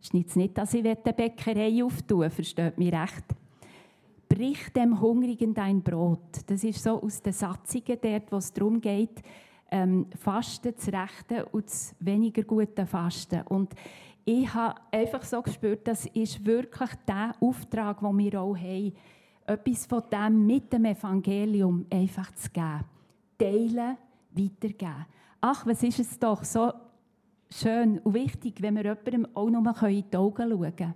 Es 0.00 0.06
ist 0.06 0.14
jetzt 0.14 0.36
nicht, 0.36 0.56
dass 0.56 0.74
ich 0.74 0.84
eine 0.84 0.94
Bäckerei 0.94 1.82
auftue, 1.82 2.30
versteht 2.30 2.78
mich 2.78 2.92
recht. 2.92 3.24
Brich 4.28 4.72
dem 4.72 5.00
Hungrigen 5.00 5.54
dein 5.54 5.82
Brot. 5.82 6.42
Das 6.46 6.62
ist 6.62 6.82
so 6.82 7.02
aus 7.02 7.20
den 7.20 7.32
Satzungen 7.32 7.98
dort, 8.00 8.30
wo 8.30 8.36
es 8.36 8.52
darum 8.52 8.80
geht, 8.80 9.22
ähm, 9.70 10.06
Fasten 10.16 10.76
zu 10.76 10.92
rechten 10.92 11.42
und 11.50 11.66
das 11.66 11.94
weniger 11.98 12.42
gute 12.42 12.86
Fasten. 12.86 13.42
Und 13.48 13.74
ich 14.30 14.52
habe 14.52 14.78
einfach 14.92 15.22
so 15.22 15.40
gespürt, 15.40 15.88
das 15.88 16.04
ist 16.04 16.44
wirklich 16.44 16.90
der 17.06 17.34
Auftrag, 17.40 18.00
den 18.00 18.18
wir 18.18 18.42
auch 18.42 18.54
haben, 18.54 18.92
etwas 19.46 19.86
von 19.86 20.02
dem 20.12 20.46
mit 20.46 20.70
dem 20.70 20.84
Evangelium 20.84 21.86
einfach 21.90 22.30
zu 22.34 22.50
geben. 22.50 22.84
Teilen, 23.38 23.96
weitergeben. 24.32 25.06
Ach, 25.40 25.64
was 25.64 25.82
ist 25.82 26.00
es 26.00 26.18
doch 26.18 26.44
so 26.44 26.70
schön 27.50 28.00
und 28.00 28.12
wichtig, 28.12 28.60
wenn 28.60 28.76
wir 28.76 28.84
jemandem 28.84 29.28
auch 29.32 29.48
noch 29.48 29.82
in 29.84 30.04
die 30.10 30.16
Augen 30.18 30.50
schauen 30.50 30.76
können 30.76 30.94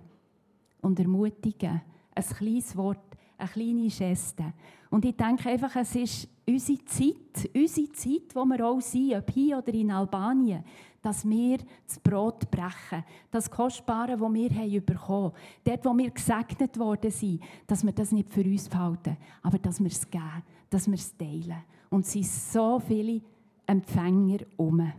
und 0.81 0.99
ermutigen. 0.99 1.81
Ein 2.13 2.23
kleines 2.23 2.77
Wort, 2.77 3.12
eine 3.37 3.49
kleine 3.49 3.87
Geste. 3.87 4.53
Und 4.89 5.05
ich 5.05 5.15
denke 5.15 5.49
einfach, 5.49 5.75
es 5.75 5.95
ist 5.95 6.27
unsere 6.47 6.85
Zeit, 6.85 7.49
unsere 7.55 7.91
Zeit, 7.91 8.35
wo 8.35 8.45
wir 8.45 8.67
auch 8.67 8.81
sind, 8.81 9.15
ob 9.15 9.31
hier 9.31 9.57
oder 9.57 9.73
in 9.73 9.91
Albanien, 9.91 10.63
dass 11.01 11.27
wir 11.27 11.57
das 11.85 11.99
Brot 11.99 12.49
brechen, 12.49 13.03
das 13.29 13.49
Kostbare, 13.49 14.17
das 14.17 14.33
wir 14.33 14.81
bekommen 14.81 15.31
haben, 15.31 15.33
dort, 15.63 15.85
wo 15.85 15.97
wir 15.97 16.11
gesegnet 16.11 16.77
worden 16.79 17.11
sind, 17.11 17.41
dass 17.67 17.83
wir 17.83 17.91
das 17.91 18.11
nicht 18.11 18.31
für 18.31 18.43
uns 18.43 18.69
behalten, 18.69 19.17
aber 19.41 19.57
dass 19.57 19.79
wir 19.79 19.87
es 19.87 20.09
geben, 20.09 20.43
dass 20.69 20.87
wir 20.87 20.95
es 20.95 21.15
teilen. 21.17 21.63
Und 21.89 22.05
es 22.05 22.13
sind 22.13 22.25
so 22.25 22.79
viele 22.79 23.21
Empfänger 23.65 24.39
um. 24.57 24.91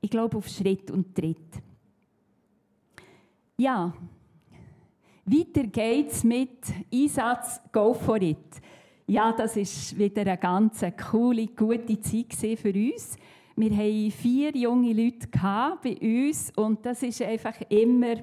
Ich 0.00 0.10
glaube 0.10 0.36
auf 0.36 0.48
Schritt 0.48 0.90
und 0.90 1.14
Tritt. 1.14 1.60
Ja, 3.56 3.92
weiter 5.24 5.64
geht's 5.64 6.24
mit 6.24 6.58
Einsatz 6.92 7.60
Go 7.72 7.94
for 7.94 8.20
it. 8.20 8.60
Ja, 9.06 9.32
das 9.32 9.56
ist 9.56 9.98
wieder 9.98 10.22
eine 10.22 10.38
ganz 10.38 10.84
coole, 11.10 11.48
gute 11.48 12.00
Zeit 12.00 12.58
für 12.58 12.72
uns. 12.72 13.16
Wir 13.56 13.70
hatten 13.76 14.10
vier 14.12 14.56
junge 14.56 14.92
Leute 14.92 15.28
bei 15.82 15.96
uns 16.00 16.52
und 16.56 16.84
das 16.86 17.02
ist 17.02 17.20
einfach 17.22 17.60
immer 17.68 18.16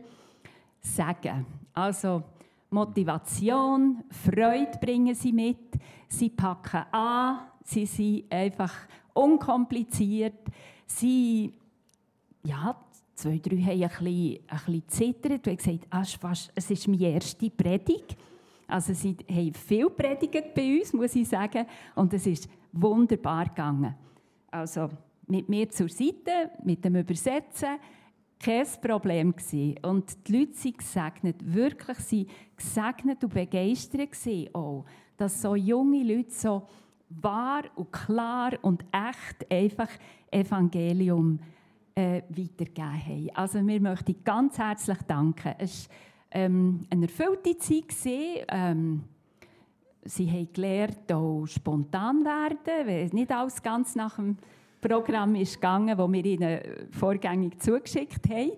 Sagen. 0.80 1.46
Also 1.74 2.24
Motivation, 2.70 4.04
Freude 4.10 4.78
bringen 4.80 5.14
sie 5.14 5.32
mit, 5.32 5.74
sie 6.08 6.30
packen 6.30 6.86
an, 6.92 7.40
sie 7.64 7.86
sind 7.86 8.32
einfach 8.32 8.74
unkompliziert, 9.14 10.40
sie 10.86 11.54
ja, 12.44 12.76
zwei, 13.18 13.40
drei 13.40 13.58
haben 13.58 13.82
ein 13.84 13.90
bisschen, 13.90 14.40
ein 14.48 14.58
bisschen 14.58 14.88
zittert 14.88 15.48
und 15.48 15.58
gesagt, 15.58 15.88
ah, 15.90 16.04
fast, 16.04 16.52
es 16.54 16.70
ist 16.70 16.88
meine 16.88 17.10
erste 17.10 17.50
Predigt. 17.50 18.16
Also 18.68 18.94
sie 18.94 19.16
haben 19.30 19.54
viel 19.54 19.90
predigt 19.90 20.54
bei 20.54 20.80
uns, 20.80 20.94
muss 20.94 21.16
ich 21.16 21.28
sagen, 21.28 21.66
und 21.96 22.14
es 22.14 22.28
ist 22.28 22.48
wunderbar 22.72 23.46
gegangen. 23.46 23.96
Also 24.52 24.90
mit 25.28 25.50
mir 25.50 25.70
zur 25.70 25.90
Seite, 25.90 26.52
mit 26.64 26.84
dem 26.86 26.96
Übersetzen, 26.96 27.80
kein 28.40 28.68
Problem 28.82 29.36
gewesen. 29.36 29.76
Und 29.82 30.28
die 30.28 30.38
Leute 30.38 30.54
sind 30.54 30.78
gesegnet, 30.78 31.36
wirklich 31.42 31.98
sind 32.00 32.30
gesegnet 32.56 33.24
und 33.24 33.34
begeistert 33.34 34.12
gewesen 34.12 34.54
auch, 34.54 34.86
dass 35.18 35.42
so 35.42 35.56
junge 35.56 36.04
Leute 36.04 36.32
so 36.32 36.68
wahr 37.10 37.64
und 37.76 37.92
klar 37.92 38.52
und 38.62 38.86
echt 38.92 39.52
einfach 39.52 39.90
Evangelium 40.30 41.40
äh, 41.98 42.22
weitergegeben 42.30 43.06
haben. 43.06 43.30
Also 43.34 43.66
wir 43.66 43.82
möchten 43.82 44.24
ganz 44.24 44.60
herzlich 44.60 45.00
danken. 45.08 45.56
Es 45.58 45.90
war 45.90 46.42
ähm, 46.42 46.86
eine 46.92 47.06
erfüllte 47.06 47.58
Zeit. 47.58 48.46
Ähm, 48.50 49.04
sie 50.04 50.30
haben 50.30 50.54
gelernt, 50.54 51.12
auch 51.12 51.46
spontan 51.48 52.24
werden, 52.24 52.88
weil 52.88 53.08
nicht 53.08 53.32
alles 53.32 53.64
ganz 53.64 53.96
nach 53.96 54.16
dem 54.18 54.38
Programm 54.80 55.34
ist 55.36 55.56
gegangen, 55.56 55.98
das 55.98 56.12
wir 56.12 56.26
ihnen 56.26 56.60
vorgängig 56.92 57.60
zugeschickt 57.60 58.30
haben. 58.30 58.52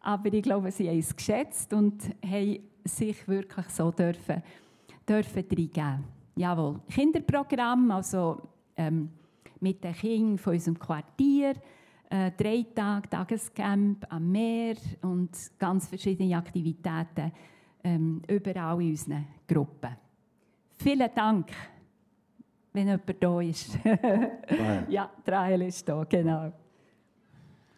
Aber 0.00 0.32
ich 0.32 0.42
glaube, 0.42 0.70
sie 0.70 0.88
haben 0.88 0.98
es 0.98 1.14
geschätzt 1.14 1.70
und 1.74 2.02
haben 2.24 2.58
sich 2.84 3.28
wirklich 3.28 3.68
so 3.68 3.90
dürfen, 3.90 4.42
dürfen 5.06 5.44
reingeben. 5.50 6.04
Jawohl, 6.36 6.80
Kinderprogramm, 6.88 7.90
also 7.90 8.40
ähm, 8.76 9.10
mit 9.60 9.84
den 9.84 9.92
Kindern 9.92 10.38
von 10.38 10.54
unserem 10.54 10.78
Quartier, 10.78 11.52
äh, 12.10 12.30
drei 12.36 12.64
Tage 12.74 13.08
Tagescamp 13.08 14.06
am 14.08 14.30
Meer 14.30 14.76
und 15.02 15.30
ganz 15.58 15.88
verschiedene 15.88 16.36
Aktivitäten 16.36 17.32
ähm, 17.84 18.22
überall 18.28 18.80
in 18.80 18.90
unseren 18.90 19.26
Gruppen. 19.46 19.90
Vielen 20.76 21.10
Dank, 21.14 21.50
wenn 22.72 22.86
jemand 22.86 23.22
da 23.22 23.40
ist. 23.40 23.78
ja, 24.88 25.10
Trail 25.24 25.62
ist 25.62 25.88
da, 25.88 26.04
genau. 26.04 26.52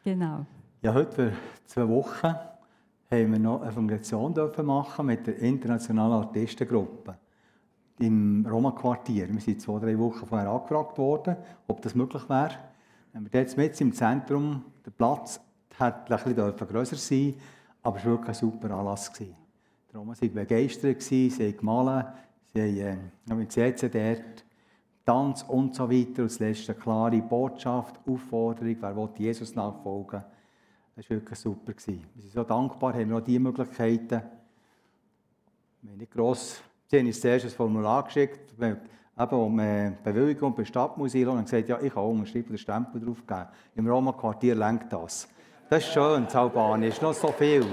genau. 0.04 0.46
Ja, 0.82 0.94
heute 0.94 1.12
für 1.12 1.32
zwei 1.66 1.88
Wochen 1.88 2.34
haben 3.10 3.32
wir 3.32 3.38
noch 3.38 3.62
eine 3.62 3.72
Evangelisation 3.72 4.34
machen 4.64 5.06
mit 5.06 5.26
der 5.26 5.38
internationalen 5.38 6.24
Artistengruppe 6.24 7.16
im 7.98 8.46
Roma-Quartier. 8.46 9.28
Wir 9.32 9.40
sind 9.40 9.60
zwei, 9.60 9.78
drei 9.78 9.98
Wochen 9.98 10.26
vorher 10.26 10.48
angefragt 10.48 10.96
worden, 10.98 11.36
ob 11.66 11.82
das 11.82 11.94
möglich 11.94 12.28
wäre. 12.28 12.69
Wenn 13.12 13.24
wir 13.24 13.40
jetzt 13.40 13.56
mit 13.56 13.80
im 13.80 13.92
Zentrum, 13.92 14.64
der 14.84 14.90
Platz 14.92 15.40
hätte 15.76 16.14
ein 16.14 16.22
bisschen 16.22 16.68
grösser 16.68 16.96
sein 16.96 17.34
aber 17.82 17.98
es 17.98 18.04
war 18.04 18.12
wirklich 18.12 18.28
ein 18.28 18.34
super 18.34 18.70
Anlass. 18.70 19.10
Roma 19.94 20.14
waren 20.20 20.34
begeistert, 20.34 21.02
sie 21.02 21.30
haben 21.30 21.56
gemalt, 21.56 22.06
sie 22.52 22.84
haben 22.84 23.10
äh, 23.30 23.34
mit 23.34 23.56
dort, 23.56 24.44
Tanz 25.04 25.42
und 25.42 25.74
so 25.74 25.90
weiter. 25.90 26.22
Und 26.22 26.30
das 26.30 26.38
letzte 26.38 26.72
eine 26.72 26.80
klare 26.80 27.22
Botschaft, 27.22 27.98
Aufforderung, 28.06 28.76
wer 28.80 28.96
will 28.96 29.08
Jesus 29.16 29.54
nachfolgen. 29.54 30.22
Das 30.94 31.08
war 31.08 31.16
wirklich 31.16 31.38
super. 31.38 31.72
Wir 31.86 32.22
sind 32.22 32.32
so 32.32 32.44
dankbar, 32.44 32.94
haben 32.94 33.08
wir 33.08 33.16
auch 33.16 33.20
diese 33.20 33.40
Möglichkeiten. 33.40 34.22
Wir 35.82 35.92
haben 35.92 35.98
nicht 35.98 36.12
gross, 36.12 36.62
sie 36.86 36.98
haben 36.98 37.06
uns 37.06 37.20
zuerst 37.20 37.46
ein 37.46 37.50
Formular 37.50 38.04
geschickt, 38.04 38.54
eben 39.18 39.36
um 39.36 39.58
äh, 39.58 39.92
Bewilligung 40.02 40.52
bei 40.52 40.62
der 40.62 40.66
Stadt 40.66 40.96
muss 40.96 41.14
und 41.14 41.44
gesagt, 41.44 41.68
ja, 41.68 41.80
ich 41.80 41.92
kann 41.92 42.04
unterschreiben, 42.04 42.48
den 42.48 42.58
Stempel 42.58 43.00
drauf 43.00 43.26
geben. 43.26 43.46
Im 43.74 43.86
Roma-Quartier 43.86 44.54
lenkt 44.54 44.92
das. 44.92 45.28
Das 45.68 45.84
ist 45.84 45.92
schön, 45.92 46.24
das 46.24 46.34
Albanien. 46.34 46.90
Ist 46.90 47.02
noch 47.02 47.14
so 47.14 47.28
viel. 47.28 47.64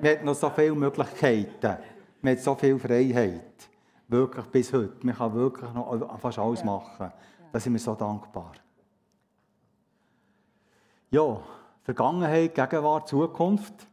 Man 0.00 0.12
hat 0.12 0.24
noch 0.24 0.34
so 0.34 0.50
viele 0.50 0.74
Möglichkeiten. 0.74 1.76
Man 2.20 2.32
hat 2.32 2.42
so 2.42 2.54
viel 2.54 2.78
Freiheit. 2.78 3.68
Wirklich 4.08 4.46
bis 4.46 4.72
heute. 4.72 5.06
Man 5.06 5.14
kann 5.14 5.34
wirklich 5.34 5.72
noch 5.72 6.18
fast 6.18 6.38
alles 6.38 6.64
machen. 6.64 7.12
Da 7.52 7.60
sind 7.60 7.72
wir 7.72 7.80
so 7.80 7.94
dankbar. 7.94 8.52
Ja, 11.10 11.40
Vergangenheit, 11.82 12.54
Gegenwart, 12.54 13.08
Zukunft. 13.08 13.86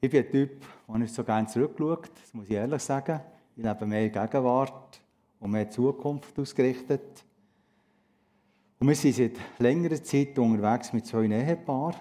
Ich 0.00 0.10
bin 0.10 0.24
ein 0.24 0.30
Typ, 0.30 0.64
der 0.88 0.98
nicht 0.98 1.14
so 1.14 1.22
gerne 1.22 1.46
zurückschaut, 1.46 2.10
das 2.20 2.34
muss 2.34 2.46
ich 2.46 2.52
ehrlich 2.52 2.82
sagen. 2.82 3.20
Ich 3.56 3.62
lebe 3.62 3.86
mehr 3.86 4.08
Gegenwart 4.08 5.00
und 5.38 5.52
mehr 5.52 5.70
Zukunft 5.70 6.36
ausgerichtet. 6.36 7.24
Und 8.80 8.88
wir 8.88 8.96
sind 8.96 9.14
seit 9.14 9.32
längerer 9.60 10.02
Zeit 10.02 10.36
unterwegs 10.38 10.92
mit 10.92 11.06
zwei 11.06 11.26
Ehepaaren. 11.26 11.94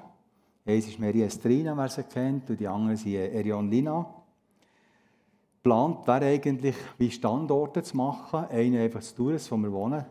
Eins 0.65 0.88
ist 0.88 1.00
Maria 1.00 1.27
Estrina, 1.27 1.77
wer 1.77 1.89
sie 1.89 2.03
kennt, 2.03 2.50
und 2.50 2.60
die 2.60 2.67
andere 2.67 2.93
ist 2.93 3.05
Erion 3.05 3.69
Lina. 3.69 4.03
Geplant 5.62 6.07
wäre 6.07 6.25
eigentlich, 6.25 6.75
wie 6.98 7.12
Standorte 7.12 7.83
zu 7.83 7.98
machen. 7.98 8.45
Einen 8.50 8.77
einfach 8.77 9.01
zu 9.01 9.15
Tours, 9.15 9.51
wo 9.51 9.57
wir 9.57 9.72
wohnen. 9.72 10.05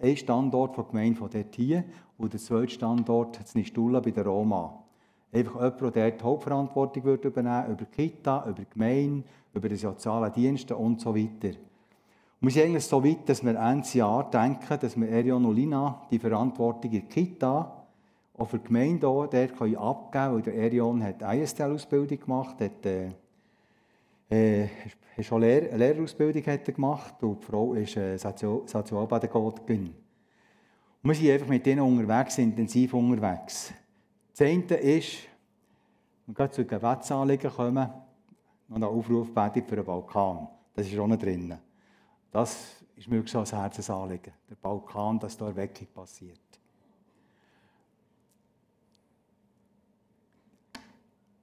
Ein 0.00 0.16
Standort 0.16 0.74
von 0.74 0.84
der 0.84 0.90
Gemeinde 0.90 1.18
von 1.18 1.28
dort 1.28 1.54
hier 1.54 1.84
und 2.16 2.32
der 2.32 2.40
zweite 2.40 2.70
Standort 2.70 3.36
in 3.36 3.60
Nistulla 3.60 4.00
bei 4.00 4.10
der 4.10 4.24
Roma. 4.24 4.82
Einfach 5.32 5.54
jemand, 5.54 5.96
der 5.96 6.10
die 6.10 6.22
Hauptverantwortung 6.22 7.02
übernehmen 7.02 7.66
würde, 7.66 7.72
über 7.72 7.84
die 7.84 8.08
Kita, 8.08 8.44
über 8.46 8.60
die 8.60 8.68
Gemeinde, 8.68 9.24
über 9.54 9.68
die 9.68 9.76
sozialen 9.76 10.32
Dienste 10.32 10.76
und 10.76 11.00
so 11.00 11.14
weiter. 11.14 11.56
Und 12.40 12.48
wir 12.48 12.50
sind 12.50 12.64
eigentlich 12.64 12.84
so 12.84 13.02
weit, 13.02 13.28
dass 13.28 13.42
wir 13.42 13.58
Ende 13.58 13.88
Jahr 13.92 14.28
denken, 14.30 14.78
dass 14.80 14.98
wir 14.98 15.08
Erion 15.08 15.44
und 15.44 15.54
Lina 15.54 16.02
die 16.10 16.18
Verantwortung 16.18 16.90
in 16.90 17.00
der 17.00 17.08
Kita 17.08 17.82
auch 18.36 18.48
für 18.48 18.58
die 18.58 18.66
Gemeinde 18.66 19.06
auch 19.06 19.26
dort 19.26 19.56
können 19.56 19.76
abgeben 19.76 20.34
weil 20.34 20.42
der 20.42 20.54
Erion 20.54 21.02
hat 21.02 21.22
ISTL-Ausbildung 21.22 22.18
gemacht, 22.18 22.60
hat 22.60 22.84
äh, 22.86 23.12
äh, 24.28 24.68
schon 25.20 25.42
Lehr 25.42 25.68
eine 25.68 25.76
Lehrerausbildung 25.76 26.42
hat 26.46 26.66
er 26.66 26.74
gemacht 26.74 27.22
und 27.22 27.42
die 27.42 27.46
Frau 27.46 27.74
ist 27.74 27.96
äh, 27.96 28.16
Sozialpädagogin. 28.16 29.94
Und 31.02 31.10
wir 31.10 31.14
sind 31.14 31.30
einfach 31.30 31.48
mit 31.48 31.66
ihnen 31.66 31.80
unterwegs, 31.80 32.38
intensiv 32.38 32.94
unterwegs. 32.94 33.72
Das 34.32 34.40
eine 34.40 34.74
ist, 34.76 35.18
wenn 36.26 36.38
wir 36.38 36.50
zu 36.50 36.64
Gebetsanliegen 36.64 37.50
kommen, 37.50 37.90
noch 38.68 38.76
eine 38.76 38.86
Aufrufbetung 38.86 39.66
für 39.66 39.76
den 39.76 39.84
Balkan. 39.84 40.48
Das 40.74 40.86
ist 40.86 40.98
auch 40.98 41.06
noch 41.06 41.18
drin. 41.18 41.56
Das 42.30 42.82
ist 42.96 43.08
mir 43.08 43.22
so 43.26 43.40
ein 43.40 43.46
Herzensanliegen. 43.46 44.32
Der 44.48 44.54
Balkan, 44.54 45.18
dass 45.18 45.36
da 45.36 45.48
Erweckung 45.48 45.86
passiert. 45.92 46.40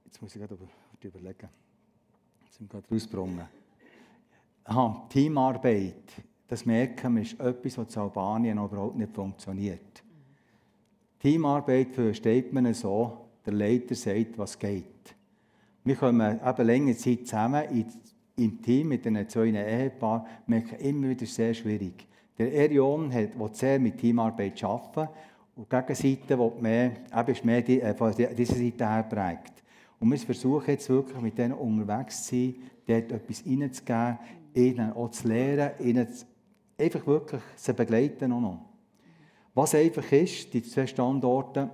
Jetzt 0.04 0.20
muss 0.20 0.34
ich 0.34 0.40
gerade 0.40 0.58
überlegen. 1.00 1.48
Jetzt 2.44 2.56
sind 2.56 2.72
wir 2.72 2.80
gerade 2.80 2.92
rausgebrungen. 2.92 3.46
Aha, 4.64 5.06
Teamarbeit. 5.08 6.12
Das 6.48 6.66
merken 6.66 7.14
wir, 7.14 7.22
ist 7.22 7.38
etwas, 7.38 7.78
was 7.78 7.94
in 7.94 8.02
Albanien 8.02 8.58
überhaupt 8.58 8.96
nicht 8.96 9.14
funktioniert. 9.14 10.02
Teamarbeit 11.20 11.94
versteht 11.94 12.50
man 12.50 12.72
so, 12.72 13.18
der 13.44 13.52
Leiter 13.52 13.94
sagt, 13.94 14.38
was 14.38 14.58
geht. 14.58 15.14
Wir 15.84 15.94
kommen 15.94 16.40
eben 16.42 16.66
längere 16.66 16.96
Zeit 16.96 17.26
zusammen 17.26 17.62
im 18.36 18.62
Team 18.62 18.88
mit 18.88 19.04
den 19.04 19.28
zwei 19.28 19.48
Ehepaaren 19.48 20.26
merke 20.46 20.76
immer 20.76 21.10
wieder 21.10 21.26
sehr 21.26 21.52
schwierig. 21.52 22.06
Der 22.38 22.50
Erion 22.54 23.12
hat, 23.12 23.38
will 23.38 23.50
sehr 23.52 23.78
mit 23.78 23.98
Teamarbeit 23.98 24.64
arbeiten 24.64 25.12
und 25.56 25.70
die 25.70 25.76
Gegenseite 25.76 26.38
will 26.38 26.52
mehr, 26.58 26.92
eben 27.14 27.32
ist 27.32 27.44
mehr 27.44 27.60
die, 27.60 27.82
äh, 27.82 27.94
von 27.94 28.14
dieser 28.14 28.54
Seite 28.54 28.88
her 28.88 29.02
prägt. 29.02 29.62
Und 29.98 30.10
wir 30.10 30.18
versuchen 30.18 30.70
jetzt 30.70 30.88
wirklich 30.88 31.20
mit 31.20 31.36
denen 31.36 31.52
unterwegs 31.52 32.24
zu 32.24 32.34
sein, 32.34 32.54
dort 32.86 33.12
etwas 33.12 33.44
reinzugeben, 33.44 34.18
ihnen 34.54 34.92
auch 34.94 35.10
zu 35.10 35.28
lehren, 35.28 35.72
ihnen 35.80 36.08
einfach 36.78 37.06
wirklich 37.06 37.42
zu 37.56 37.74
begleiten 37.74 38.32
auch 38.32 38.40
noch. 38.40 38.69
Was 39.54 39.74
einfach 39.74 40.10
ist, 40.12 40.54
die 40.54 40.62
zwei 40.62 40.86
Standorte 40.86 41.70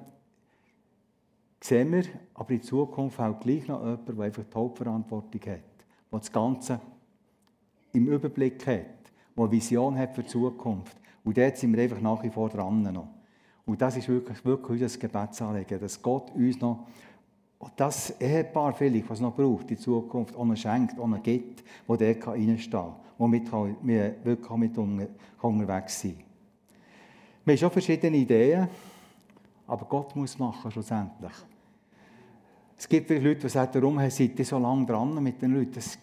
sehen 1.60 1.92
wir, 1.92 2.04
aber 2.34 2.50
in 2.50 2.62
Zukunft 2.62 3.20
auch 3.20 3.38
gleich 3.40 3.66
noch 3.68 3.80
jemand, 3.80 4.08
der 4.08 4.20
einfach 4.20 4.44
die 4.44 4.54
Hauptverantwortung 4.54 5.40
hat, 5.40 5.60
der 6.12 6.18
das 6.18 6.32
Ganze 6.32 6.80
im 7.92 8.08
Überblick 8.08 8.66
hat, 8.66 8.86
der 9.36 9.44
eine 9.44 9.50
Vision 9.50 9.98
hat 9.98 10.14
für 10.14 10.22
die 10.22 10.28
Zukunft. 10.28 10.96
Und 11.24 11.36
dort 11.36 11.56
sind 11.56 11.74
wir 11.76 11.82
einfach 11.82 12.00
nach 12.00 12.22
wie 12.22 12.30
vor 12.30 12.48
dran 12.48 12.82
noch. 12.82 13.08
Und 13.66 13.82
das 13.82 13.96
ist 13.96 14.08
wirklich, 14.08 14.44
wirklich 14.44 14.82
unser 14.82 14.98
Gebetsanliegen, 14.98 15.80
dass 15.80 16.00
Gott 16.00 16.30
uns 16.34 16.60
noch 16.60 16.86
das 17.74 18.20
Ehepaar 18.20 18.74
vielleicht, 18.74 19.10
was 19.10 19.20
noch 19.20 19.34
braucht, 19.34 19.68
die 19.70 19.76
Zukunft 19.76 20.38
noch 20.38 20.56
schenkt, 20.56 20.96
noch 20.96 21.22
gibt, 21.22 21.64
wo 21.86 21.96
der 21.96 22.14
reinstehen 22.24 22.70
kann, 22.70 22.94
womit 23.18 23.50
wir 23.82 24.14
wirklich 24.22 24.50
auch 24.50 24.56
mit 24.56 24.78
unterwegs 24.78 26.00
sein 26.00 26.25
Wir 27.46 27.52
haben 27.52 27.58
schon 27.58 27.70
verschiedene 27.70 28.16
Ideen, 28.16 28.66
aber 29.68 29.84
Gott 29.84 30.16
muss 30.16 30.36
machen 30.36 30.68
schlussendlich. 30.68 31.32
Es 32.76 32.88
gibt 32.88 33.06
viele 33.06 33.20
Leute, 33.20 33.42
die 33.42 33.48
sagen, 33.48 33.80
warum 33.80 34.10
seid 34.10 34.36
ihr 34.36 34.44
so 34.44 34.58
lange 34.58 34.84
dran 34.84 35.22
mit 35.22 35.40
den 35.40 35.54
Leuten? 35.54 35.74
Das 35.74 35.96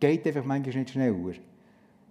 geht 0.00 0.26
einfach 0.26 0.44
manchmal 0.46 0.76
nicht 0.76 0.90
schneller. 0.90 1.34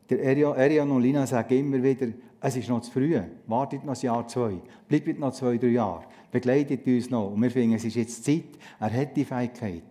Der 0.08 0.24
Erian 0.24 0.92
und 0.92 1.02
Lina 1.02 1.26
sagen 1.26 1.58
immer 1.58 1.82
wieder, 1.82 2.08
es 2.40 2.56
ist 2.56 2.70
noch 2.70 2.82
zu 2.82 2.92
früh, 2.92 3.20
wartet 3.48 3.84
noch 3.84 3.96
ein 3.96 4.00
Jahr, 4.00 4.28
zwei, 4.28 4.62
bleibt 4.88 5.20
noch 5.20 5.34
zwei, 5.34 5.58
drei 5.58 5.70
Jahre, 5.70 6.04
begleitet 6.32 6.86
uns 6.86 7.10
noch. 7.10 7.32
Und 7.32 7.42
wir 7.42 7.50
finden, 7.50 7.76
es 7.76 7.84
ist 7.84 7.96
jetzt 7.96 8.24
Zeit, 8.24 8.60
er 8.80 8.94
hat 8.94 9.18
die 9.18 9.26
Fähigkeit. 9.26 9.82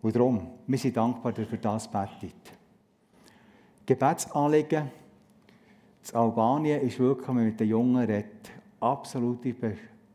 Und 0.00 0.14
darum, 0.14 0.46
wir 0.64 0.78
sind 0.78 0.96
dankbar, 0.96 1.32
dass 1.32 1.44
er 1.44 1.50
für 1.50 1.58
das 1.58 1.90
betet. 1.90 2.36
Gebetsanliegen 3.84 4.92
in 6.08 6.16
Albanien 6.16 6.80
ist 6.80 6.98
wirklich, 6.98 7.28
wenn 7.28 7.34
man 7.36 7.44
mit 7.46 7.60
den 7.60 7.68
Jungen 7.68 8.04
redet, 8.04 8.50
absolute 8.80 9.54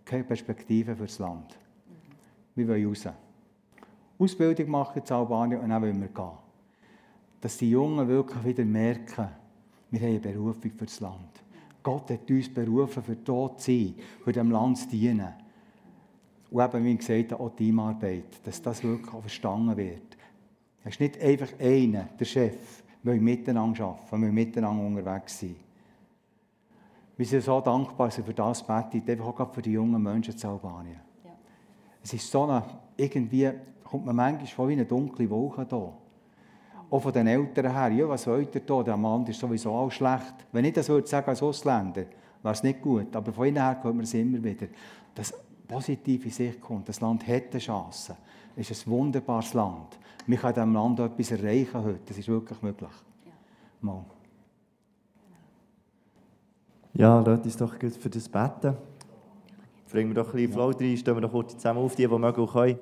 Perspektive 0.06 0.96
für 0.96 1.06
das 1.06 1.20
Land. 1.20 1.58
Wir 2.56 2.68
wollen 2.68 2.88
raus. 2.88 3.08
Ausbildung 4.18 4.70
machen 4.70 5.02
in 5.06 5.14
Albanien 5.14 5.62
und 5.62 5.70
dann 5.70 5.82
wollen 5.82 6.02
wir 6.02 6.08
gehen. 6.08 6.38
Dass 7.42 7.58
die 7.58 7.70
Jungen 7.70 8.08
wirklich 8.08 8.44
wieder 8.44 8.66
merken, 8.66 9.28
wir 9.92 10.00
haben 10.00 10.10
eine 10.10 10.20
Berufung 10.20 10.72
für 10.72 10.86
das 10.86 11.00
Land. 11.00 11.44
Gott 11.84 12.10
hat 12.10 12.30
uns 12.30 12.52
berufen, 12.52 13.04
für 13.04 13.16
dort 13.16 13.62
zu 13.62 13.72
sein, 13.72 13.96
für 14.24 14.32
dem 14.32 14.50
Land 14.50 14.80
zu 14.80 14.90
dienen. 14.90 15.34
Und 16.50 16.64
eben, 16.64 16.84
wie 16.86 16.98
gesagt, 16.98 17.34
auch 17.34 17.56
Teamarbeit, 17.56 18.40
dass 18.44 18.62
das 18.62 18.84
wirklich 18.84 19.14
auch 19.14 19.22
verstanden 19.22 19.78
wird. 19.78 20.18
Es 20.84 20.94
ist 20.94 21.00
nicht 21.00 21.22
einfach 21.22 21.60
einer, 21.60 22.10
der 22.20 22.26
Chef. 22.26 22.84
Wir 23.04 23.16
miteinander 23.16 23.86
arbeiten, 23.86 24.22
wir 24.22 24.32
miteinander 24.32 24.84
unterwegs 24.84 25.40
sein. 25.40 25.56
Wir 27.18 27.26
sind 27.26 27.44
so 27.44 27.62
dankbar, 27.62 28.08
dass 28.08 28.18
er 28.18 28.24
für 28.26 28.34
das 28.34 28.64
betet, 28.64 29.10
einfach 29.10 29.40
auch 29.40 29.54
für 29.54 29.62
die 29.62 29.72
jungen 29.72 30.02
Menschen 30.02 30.36
in 30.36 30.50
Albanien. 30.50 31.00
Es 32.04 32.14
ist 32.14 32.30
so 32.30 32.44
eine, 32.44 32.64
irgendwie 32.98 33.50
kommt 33.84 34.06
man 34.06 34.16
manchmal 34.16 34.48
vor 34.48 34.68
wie 34.68 34.74
eine 34.74 34.86
dunkle 34.86 35.30
Wolke 35.30 35.66
da. 35.66 35.94
Auch 36.90 37.00
von 37.00 37.14
den 37.14 37.28
Eltern 37.28 37.72
her, 37.72 37.90
ja, 37.90 38.08
was 38.08 38.28
wollt 38.28 38.54
ihr 38.54 38.62
da? 38.62 38.84
Der 38.84 38.98
Mann 38.98 39.26
ist 39.26 39.40
sowieso 39.40 39.72
auch 39.72 39.92
schlecht. 39.92 40.34
Wenn 40.52 40.66
ich 40.66 40.74
das 40.74 40.90
würde 40.90 41.08
sagen 41.08 41.28
als 41.28 41.42
Ausländer, 41.42 42.04
wäre 42.44 42.54
es 42.54 42.64
nicht 42.64 42.82
gut. 42.82 43.16
Aber 43.16 43.34
von 43.34 43.48
innen 43.48 43.64
her 43.64 43.80
hört 43.82 43.96
man 43.96 44.04
es 44.04 44.14
immer 44.14 44.44
wieder. 44.44 44.68
Dass 45.16 45.34
positive 45.68 46.30
Sicht 46.30 46.62
kommt. 46.62 46.88
Das 46.88 47.02
Land 47.02 47.28
hat 47.28 47.52
eine 47.52 47.60
Chance. 47.60 48.16
Es 48.56 48.70
ist 48.70 48.88
ein 48.88 48.92
wunderbares 48.92 49.54
Land. 49.54 49.98
Wir 50.28 50.38
können 50.38 50.54
in 50.54 50.56
diesem 50.56 50.74
Land 50.74 51.00
etwas 51.00 51.32
erreichen 51.32 51.84
heute. 51.84 52.00
Das 52.06 52.18
ist 52.18 52.28
wirklich 52.28 52.62
möglich. 52.62 52.92
Ja. 53.26 53.32
Mal. 53.82 54.06
Ja, 56.98 57.20
lasst 57.20 57.44
uns 57.44 57.58
doch 57.58 57.78
gut 57.78 57.94
für 57.94 58.10
das 58.10 58.30
beten. 58.30 58.74
Bringen 59.92 60.10
wir 60.10 60.24
doch 60.24 60.30
ein 60.30 60.34
bisschen 60.34 60.54
Flow 60.54 60.70
rein, 60.70 60.98
stehen 60.98 61.16
wir 61.16 61.22
doch 61.22 61.32
kurz 61.32 61.54
zusammen 61.54 61.80
auf, 61.80 61.96
die, 61.96 62.08
die 62.08 62.18
mögen 62.18 62.42
und 62.42 62.52
können. 62.52 62.80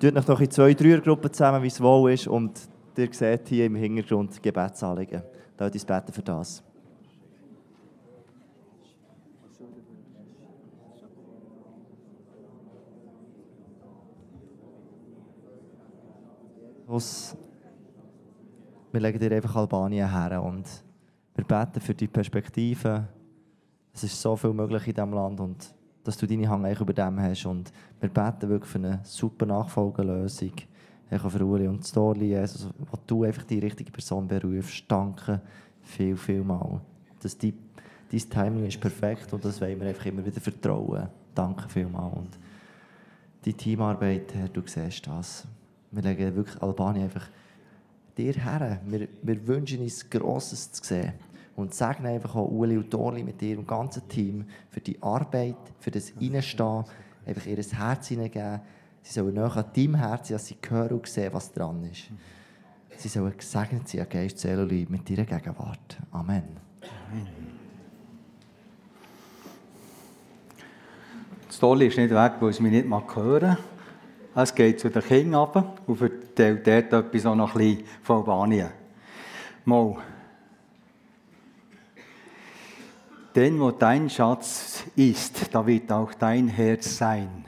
Tut 0.00 0.16
euch 0.16 0.24
doch 0.24 0.40
in 0.40 0.50
zwei, 0.50 0.74
drei 0.74 0.96
Gruppen 0.98 1.32
zusammen, 1.32 1.62
wie 1.62 1.68
es 1.68 1.80
wohl 1.80 2.12
ist. 2.12 2.26
Und 2.26 2.60
ihr 2.96 3.08
seht 3.12 3.48
hier 3.48 3.66
im 3.66 3.76
Hintergrund 3.76 4.42
Gebetsanliegen. 4.42 5.22
Lasst 5.58 5.74
uns 5.74 5.84
beten 5.84 6.12
für 6.12 6.22
das. 6.22 6.64
wir 18.92 19.00
legen 19.00 19.18
dir 19.20 19.36
einfach 19.36 19.54
Albanien 19.54 20.10
her 20.10 20.42
und 20.42 20.64
wir 21.38 21.44
beten 21.44 21.80
für 21.80 21.94
die 21.94 22.08
Perspektive. 22.08 23.06
Es 23.94 24.02
ist 24.02 24.20
so 24.20 24.34
viel 24.34 24.52
möglich 24.52 24.88
in 24.88 24.94
diesem 24.94 25.12
Land 25.12 25.38
und 25.38 25.72
dass 26.02 26.16
du 26.16 26.26
deine 26.26 26.48
Hand 26.48 26.80
über 26.80 26.92
dem 26.92 27.20
hast. 27.20 27.46
Und 27.46 27.72
wir 28.00 28.08
beten 28.08 28.48
wirklich 28.48 28.68
für 28.68 28.78
eine 28.78 29.00
super 29.04 29.46
Nachfolgelösung. 29.46 30.52
Ich 31.10 31.20
für 31.20 31.46
Uli 31.46 31.68
und 31.68 31.86
Storli, 31.86 32.30
Jesus, 32.30 32.68
wo 32.78 32.98
du 33.06 33.22
einfach 33.22 33.44
die 33.44 33.60
richtige 33.60 33.92
Person 33.92 34.26
berufst. 34.26 34.84
Danke 34.88 35.40
viel, 35.80 36.16
viel 36.16 36.42
mal. 36.42 36.80
Dass 37.22 37.38
die, 37.38 37.54
dein 38.10 38.20
Timing 38.20 38.66
ist 38.66 38.80
perfekt 38.80 39.32
und 39.32 39.44
das 39.44 39.60
wollen 39.60 39.80
wir 39.80 39.88
einfach 39.88 40.06
immer 40.06 40.26
wieder 40.26 40.40
vertrauen. 40.40 41.06
Danke 41.36 41.68
viel 41.68 41.86
mal. 41.86 42.08
Und 42.08 42.36
die 43.44 43.54
Teamarbeit, 43.54 44.34
Herr, 44.34 44.48
du 44.48 44.62
siehst 44.66 45.06
das. 45.06 45.46
Wir 45.92 46.02
legen 46.02 46.34
wirklich 46.34 46.60
Albanien 46.60 47.04
einfach 47.04 47.28
dir 48.16 48.34
her. 48.34 48.80
Wir, 48.84 49.08
wir 49.22 49.46
wünschen 49.46 49.80
uns 49.80 50.10
Grosses 50.10 50.72
zu 50.72 50.84
sehen. 50.84 51.12
Und 51.58 51.74
segne 51.74 52.10
einfach 52.10 52.36
auch 52.36 52.48
Uli 52.48 52.76
und 52.76 52.88
Torli 52.88 53.24
mit 53.24 53.42
ihrem 53.42 53.66
ganzen 53.66 54.08
Team 54.08 54.44
für 54.70 54.80
die 54.80 55.02
Arbeit, 55.02 55.56
für 55.80 55.90
das 55.90 56.12
Reinstehen, 56.20 56.84
einfach 57.26 57.46
ihr 57.46 57.56
Herz 57.56 58.06
hineingeben. 58.06 58.60
Sie 59.02 59.12
sollen 59.12 59.34
näher 59.34 59.56
an 59.56 59.64
deinem 59.74 59.96
sein, 59.96 60.20
dass 60.28 60.46
sie 60.46 60.56
hören 60.68 60.98
und 60.98 61.08
sehen, 61.08 61.32
was 61.32 61.52
dran 61.52 61.82
ist. 61.82 62.10
Sie 62.96 63.08
sollen 63.08 63.36
gesegnet 63.36 63.88
sein, 63.88 64.06
Geist, 64.08 64.38
Seele 64.38 64.62
und 64.62 64.68
Liebe 64.68 64.92
mit 64.92 65.10
ihrer 65.10 65.24
Gegenwart. 65.24 65.98
Amen. 66.12 66.44
Das 71.48 71.58
Tolle 71.58 71.86
ist 71.86 71.98
nicht 71.98 72.14
weg, 72.14 72.34
weil 72.38 72.50
es 72.50 72.60
mich 72.60 72.70
nicht 72.70 72.86
mag 72.86 73.16
hören 73.16 73.56
Es 74.36 74.54
geht 74.54 74.78
zu 74.78 74.90
den 74.90 75.02
Kindern 75.02 75.40
runter 75.40 75.74
und 75.88 76.00
erzählt 76.00 76.64
dort 76.92 76.92
etwas 76.92 77.24
noch 77.24 77.52
ein 77.56 77.58
bisschen 77.58 77.84
von 78.04 78.18
Albanien. 78.18 78.68
Mal. 79.64 79.96
Denn 83.34 83.60
wo 83.60 83.70
dein 83.70 84.08
Schatz 84.08 84.84
ist, 84.96 85.54
da 85.54 85.66
wird 85.66 85.92
auch 85.92 86.14
dein 86.14 86.48
Herz 86.48 86.96
sein. 86.96 87.44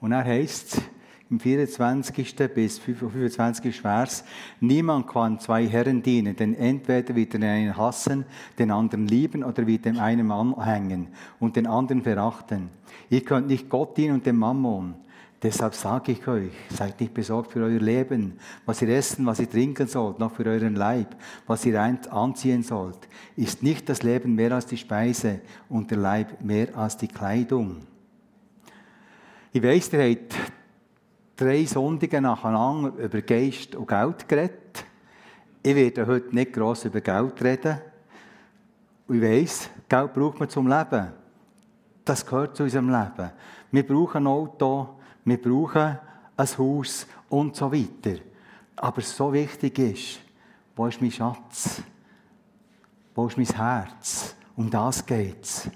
Und 0.00 0.12
er 0.12 0.24
heißt 0.24 0.82
im 1.30 1.40
24. 1.40 2.36
bis 2.54 2.78
25. 2.78 3.80
Vers, 3.80 4.22
niemand 4.60 5.06
kann 5.06 5.40
zwei 5.40 5.66
Herren 5.66 6.02
dienen, 6.02 6.36
denn 6.36 6.54
entweder 6.54 7.14
wird 7.14 7.32
er 7.32 7.40
den 7.40 7.48
einen 7.48 7.76
hassen, 7.76 8.26
den 8.58 8.70
anderen 8.70 9.06
lieben 9.06 9.42
oder 9.42 9.66
wird 9.66 9.86
dem 9.86 9.98
einen 9.98 10.30
anhängen 10.30 11.08
und 11.40 11.56
den 11.56 11.66
anderen 11.66 12.02
verachten. 12.02 12.68
Ihr 13.08 13.24
könnt 13.24 13.46
nicht 13.46 13.70
Gott 13.70 13.96
dienen 13.96 14.16
und 14.16 14.26
dem 14.26 14.36
Mammon. 14.36 14.94
Deshalb 15.42 15.74
sage 15.74 16.12
ich 16.12 16.28
euch, 16.28 16.52
seid 16.70 17.00
nicht 17.00 17.12
besorgt 17.12 17.50
für 17.50 17.64
euer 17.64 17.80
Leben, 17.80 18.38
was 18.64 18.80
ihr 18.80 18.90
essen, 18.90 19.26
was 19.26 19.40
ihr 19.40 19.50
trinken 19.50 19.88
sollt, 19.88 20.20
noch 20.20 20.32
für 20.32 20.46
euren 20.46 20.76
Leib, 20.76 21.16
was 21.48 21.66
ihr 21.66 21.80
anziehen 21.80 22.62
sollt. 22.62 23.08
Ist 23.34 23.60
nicht 23.60 23.88
das 23.88 24.04
Leben 24.04 24.36
mehr 24.36 24.52
als 24.52 24.66
die 24.66 24.76
Speise 24.76 25.40
und 25.68 25.90
der 25.90 25.98
Leib 25.98 26.40
mehr 26.40 26.76
als 26.76 26.96
die 26.96 27.08
Kleidung? 27.08 27.78
Ich 29.52 29.62
weiss, 29.62 29.92
ihr 29.92 30.10
habt 30.10 30.36
drei 31.36 31.64
Sonntage 31.64 32.20
nacheinander 32.20 33.02
über 33.02 33.20
Geist 33.22 33.74
und 33.74 33.88
Geld 33.88 34.28
geredet. 34.28 34.84
Ich 35.60 35.74
werde 35.74 36.06
heute 36.06 36.34
nicht 36.34 36.52
gross 36.52 36.84
über 36.84 37.00
Geld 37.00 37.42
reden. 37.42 37.78
Und 39.08 39.16
ich 39.16 39.22
weiss, 39.22 39.70
Geld 39.88 40.14
braucht 40.14 40.38
man 40.38 40.48
zum 40.48 40.68
Leben. 40.68 41.08
Das 42.04 42.24
gehört 42.24 42.56
zu 42.56 42.62
unserem 42.62 42.88
Leben. 42.88 43.30
Wir 43.72 43.86
brauchen 43.86 44.18
ein 44.18 44.26
Auto, 44.28 45.00
wir 45.24 45.40
brauchen 45.40 45.98
ein 46.36 46.58
Haus 46.58 47.06
und 47.28 47.56
so 47.56 47.72
weiter. 47.72 48.20
Aber 48.76 49.00
so 49.00 49.32
wichtig 49.32 49.78
ist, 49.78 50.20
wo 50.74 50.86
ist 50.86 51.00
mein 51.00 51.10
Schatz? 51.10 51.82
Wo 53.14 53.26
ist 53.26 53.36
mein 53.36 53.46
Herz? 53.46 54.34
Um 54.56 54.70
das 54.70 55.04
geht 55.04 55.42
es. 55.42 55.70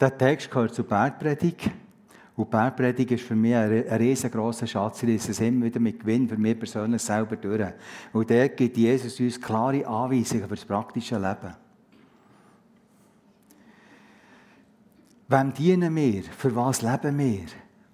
Der 0.00 0.16
Text 0.16 0.50
gehört 0.50 0.74
zur 0.74 0.86
Bergpredigt. 0.86 1.70
Und 2.36 2.46
die 2.46 2.50
Bergpredigt 2.50 3.10
ist 3.12 3.24
für 3.24 3.34
mich 3.34 3.54
ein, 3.54 3.70
riesengroßer 3.72 4.66
Schatz. 4.66 5.02
Ich 5.02 5.08
lese 5.08 5.32
es 5.32 5.40
immer 5.40 5.66
wieder 5.66 5.80
mit 5.80 5.98
Gewinn 5.98 6.28
für 6.28 6.36
mich 6.36 6.58
persönlich 6.58 7.02
selber 7.02 7.36
durch. 7.36 7.72
Und 8.12 8.30
dort 8.30 8.56
gibt 8.56 8.76
Jesus 8.76 9.18
uns 9.18 9.40
klare 9.40 9.84
Anweisungen 9.86 10.44
für 10.44 10.54
das 10.54 10.64
praktische 10.64 11.16
Leben. 11.16 11.67
Wem 15.30 15.52
dienen 15.52 15.94
wir? 15.94 16.22
Für 16.22 16.56
was 16.56 16.80
leben 16.80 17.18
wir? 17.18 17.44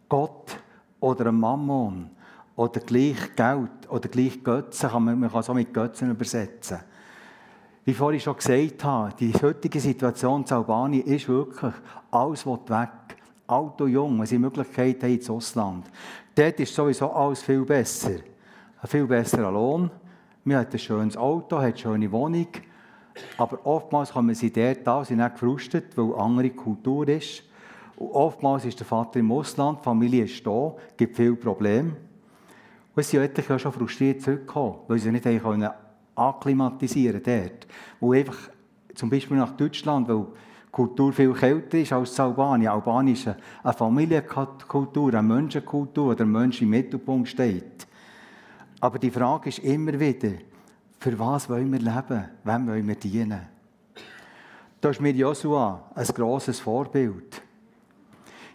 Gott 0.09 0.57
oder 1.01 1.27
ein 1.27 1.35
Mammon? 1.35 2.11
Oder 2.55 2.79
gleich 2.79 3.35
Geld? 3.35 3.91
Oder 3.91 4.09
gleich 4.09 4.45
Götzen? 4.45 4.89
man, 5.05 5.29
kann 5.29 5.41
es 5.41 5.51
auch 5.51 5.55
mit 5.55 5.75
Götzen 5.75 6.13
übersetzen. 6.13 6.79
Wie 7.85 7.91
ich 7.91 7.97
vorhin 7.97 8.21
schon 8.21 8.37
gesagt 8.37 8.85
habe, 8.85 9.15
die 9.19 9.33
heutige 9.33 9.81
Situation 9.81 10.45
in 10.45 10.53
Albanien 10.53 11.05
ist 11.05 11.29
wirklich, 11.29 11.75
alles 12.13 12.47
will 12.47 12.61
weg. 12.69 13.17
Alt 13.49 13.81
und 13.81 13.91
jung, 13.91 14.21
wenn 14.21 14.27
sie 14.27 14.39
Möglichkeit 14.39 15.03
haben 15.03 15.15
ins 15.15 15.29
Ausland. 15.29 15.91
Dort 16.37 16.61
ist 16.61 16.73
sowieso 16.73 17.11
alles 17.11 17.43
viel 17.43 17.65
besser. 17.65 18.21
Ein 18.81 18.89
viel 18.89 19.07
besserer 19.07 19.51
Lohn. 19.51 19.91
Man 20.45 20.59
hat 20.59 20.73
ein 20.73 20.79
schönes 20.79 21.17
Auto, 21.17 21.57
hat 21.57 21.65
eine 21.65 21.77
schöne 21.77 22.13
Wohnung. 22.13 22.47
Aber 23.39 23.65
oftmals 23.65 24.13
kommen 24.13 24.35
sie 24.35 24.53
dort 24.53 24.87
an, 24.87 25.05
sind 25.05 25.19
nicht 25.19 25.35
gefrustet, 25.35 25.97
weil 25.97 26.07
eine 26.07 26.17
andere 26.17 26.51
Kultur 26.51 27.09
ist. 27.09 27.43
Und 27.97 28.11
oftmals 28.11 28.65
ist 28.65 28.81
der 28.81 28.87
Vater 28.87 29.21
im 29.21 29.31
Ausland, 29.31 29.79
die 29.81 29.85
Familie 29.85 30.25
ist 30.25 30.45
da, 30.45 30.75
gibt 30.97 31.17
viele 31.17 31.37
Probleme. 31.37 31.97
Und 32.95 33.03
sie 33.03 33.11
sind 33.17 33.23
etliche 33.23 33.59
schon 33.59 33.73
frustriert 33.73 34.23
zurückgekommen, 34.23 34.77
weil 34.89 34.99
sie 34.99 35.11
nicht 35.11 35.25
können 35.25 35.71
akklimatisieren 36.15 37.23
dort. 37.23 37.67
Wo 38.01 38.13
einfach, 38.13 38.37
zum 38.95 39.11
Beispiel 39.11 39.37
nach 39.37 39.57
Deutschland, 39.57 40.09
weil 40.09 40.27
die 40.67 40.71
Kultur 40.71 41.13
viel 41.13 41.33
kälter 41.33 41.79
ist 41.79 41.93
als 41.93 42.19
Albanien. 42.19 42.71
Albanien 42.71 43.15
ist 43.15 43.29
eine 43.29 43.73
Familienkultur, 43.73 45.13
eine 45.13 45.23
Menschenkultur, 45.23 46.11
wo 46.11 46.15
der 46.15 46.27
Mensch 46.27 46.63
im 46.63 46.71
Mittelpunkt 46.71 47.29
steht. 47.29 47.87
Aber 48.81 48.99
die 48.99 49.11
Frage 49.11 49.49
ist 49.49 49.61
immer 49.61 49.99
wieder, 49.99 50.33
für 51.05 51.19
was 51.19 51.51
wollen 51.51 51.71
wir 51.71 51.81
leben? 51.81 52.25
Wem 52.45 52.67
wollen 52.67 52.89
wir 52.89 52.95
dienen? 52.95 53.43
Da 54.81 54.89
ist 54.89 55.03
mir 55.03 55.13
Joshua 55.13 55.91
ein 55.95 56.07
grosses 56.07 56.61
Vorbild. 56.61 57.43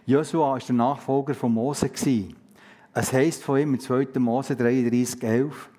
Joshua 0.04 0.50
war 0.50 0.58
der 0.58 0.74
Nachfolger 0.74 1.34
von 1.34 1.54
Mose. 1.54 1.88
Es 2.92 3.12
heisst 3.12 3.44
von 3.44 3.60
ihm 3.60 3.74
in 3.74 3.78
2. 3.78 4.18
Mose 4.18 4.56
33, 4.56 5.22
11, 5.22 5.70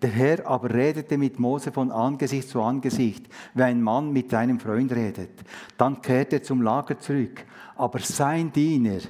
der 0.00 0.08
Herr 0.08 0.46
aber 0.46 0.72
redete 0.72 1.18
mit 1.18 1.38
Mose 1.38 1.70
von 1.70 1.92
Angesicht 1.92 2.48
zu 2.48 2.62
Angesicht, 2.62 3.26
wie 3.52 3.62
ein 3.64 3.82
Mann 3.82 4.10
mit 4.10 4.30
seinem 4.30 4.58
Freund 4.58 4.92
redet. 4.92 5.44
Dann 5.76 6.00
kehrte 6.00 6.36
er 6.36 6.42
zum 6.42 6.62
Lager 6.62 6.98
zurück. 6.98 7.44
Aber 7.76 7.98
sein 7.98 8.50
Diener, 8.50 9.00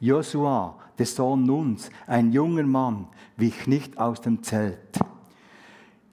Josua, 0.00 0.74
der 0.98 1.04
Sohn 1.04 1.42
Nuns, 1.42 1.90
ein 2.06 2.32
junger 2.32 2.64
Mann, 2.64 3.08
wich 3.36 3.66
nicht 3.66 3.98
aus 3.98 4.22
dem 4.22 4.42
Zelt. 4.42 4.98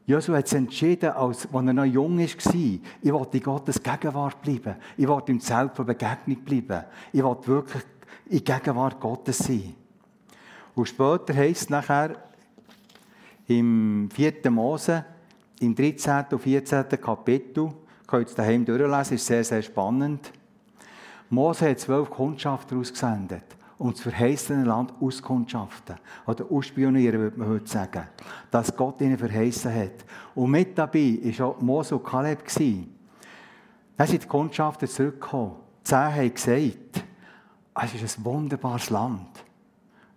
Joshua 0.05 0.37
hat 0.37 0.51
entschieden, 0.51 1.11
als, 1.11 1.45
er 1.45 1.61
noch 1.61 1.85
jung 1.85 2.17
war, 2.17 2.25
ich 2.25 3.13
wollte 3.13 3.37
in 3.37 3.43
Gottes 3.43 3.81
Gegenwart 3.81 4.41
bleiben. 4.41 4.75
Ich 4.97 5.07
wollte 5.07 5.31
im 5.31 5.39
Zelt 5.39 5.77
der 5.77 5.83
Begegnung 5.83 6.43
bleiben. 6.43 6.83
Ich 7.13 7.23
wollte 7.23 7.47
wirklich 7.47 7.83
in 8.29 8.43
Gegenwart 8.43 8.99
Gottes 8.99 9.37
sein. 9.37 9.75
Und 10.75 10.89
später 10.89 11.33
heisst 11.33 11.63
es 11.63 11.69
nachher 11.69 12.17
im 13.47 14.09
4. 14.13 14.51
Mose, 14.51 15.05
im 15.61 15.73
13. 15.73 16.25
und 16.31 16.39
14. 16.39 16.85
Kapitel, 17.01 17.71
könnt 18.05 18.29
ihr 18.29 18.35
daheim 18.35 18.65
durchlesen, 18.65 19.15
ist 19.15 19.25
sehr, 19.25 19.43
sehr 19.43 19.61
spannend. 19.61 20.31
Mose 21.29 21.69
hat 21.69 21.79
zwölf 21.79 22.09
Kundschafter 22.09 22.75
ausgesendet 22.75 23.43
und 23.77 23.95
das 23.95 24.01
verheißene 24.01 24.65
Land 24.65 24.93
auskundschaften. 25.01 25.95
Oder 26.25 26.45
ausspionieren, 26.49 27.19
würde 27.19 27.37
man 27.37 27.49
heute 27.49 27.69
sagen. 27.69 28.07
Dass 28.51 28.75
Gott 28.75 29.01
ihnen 29.01 29.17
verheißen 29.17 29.73
hat. 29.73 30.05
Und 30.35 30.51
mit 30.51 30.77
dabei 30.77 31.19
war 31.23 31.47
auch 31.47 31.61
Mose 31.61 31.95
und 31.95 32.03
Kaleb. 32.03 32.43
Dann 33.97 34.07
sind 34.07 34.23
die 34.23 34.27
Kundschafter 34.27 34.87
zurückgekommen. 34.87 35.55
Zehn 35.83 36.15
haben 36.15 36.33
gesagt, 36.33 37.03
es 37.83 38.01
ist 38.01 38.19
ein 38.19 38.25
wunderbares 38.25 38.89
Land. 38.89 39.43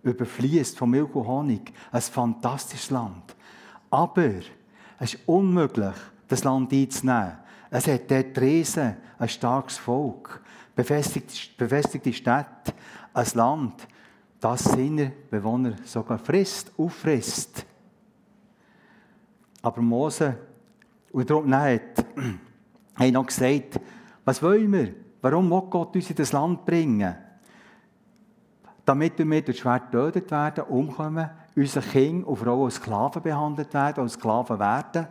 Überfließt 0.03 0.77
von 0.77 0.89
Milch 0.89 1.13
und 1.13 1.27
Honig. 1.27 1.73
Ein 1.91 2.01
fantastisches 2.01 2.89
Land. 2.91 3.35
Aber 3.89 4.31
es 4.99 5.13
ist 5.13 5.27
unmöglich, 5.27 5.95
das 6.27 6.43
Land 6.43 6.71
einzunehmen. 6.71 7.33
Es 7.69 7.87
hat 7.87 8.09
dort 8.09 8.37
Riesen, 8.39 8.95
ein 9.19 9.29
starkes 9.29 9.77
Volk, 9.77 10.41
befestigte, 10.75 11.33
befestigte 11.57 12.13
Städte, 12.13 12.73
ein 13.17 13.27
Land, 13.33 13.87
das 14.39 14.63
seine 14.63 15.11
Bewohner 15.29 15.75
sogar 15.83 16.19
frisst, 16.19 16.71
auffrisst. 16.77 17.65
Aber 19.61 19.81
Mose, 19.81 20.37
und 21.11 21.29
darum 21.29 21.53
hat, 21.53 22.05
hat 22.95 23.11
noch 23.11 23.25
gesagt, 23.25 23.79
was 24.23 24.41
wollen 24.43 24.71
wir? 24.71 24.93
Warum 25.21 25.49
will 25.49 25.63
Gott 25.69 25.95
uns 25.95 26.09
in 26.09 26.15
das 26.15 26.31
Land 26.31 26.65
bringen? 26.65 27.15
Damit 28.85 29.17
wir 29.17 29.41
durch 29.41 29.59
Schwert 29.59 29.91
getötet 29.91 30.29
werden, 30.31 30.63
umkommen, 30.65 31.29
unsere 31.55 31.85
Kinder 31.85 32.27
und 32.27 32.37
Frauen 32.37 32.65
als 32.65 32.75
Sklaven 32.75 33.21
behandelt 33.21 33.73
werden, 33.73 34.03
als 34.03 34.13
Sklaven 34.13 34.59
werden. 34.59 35.07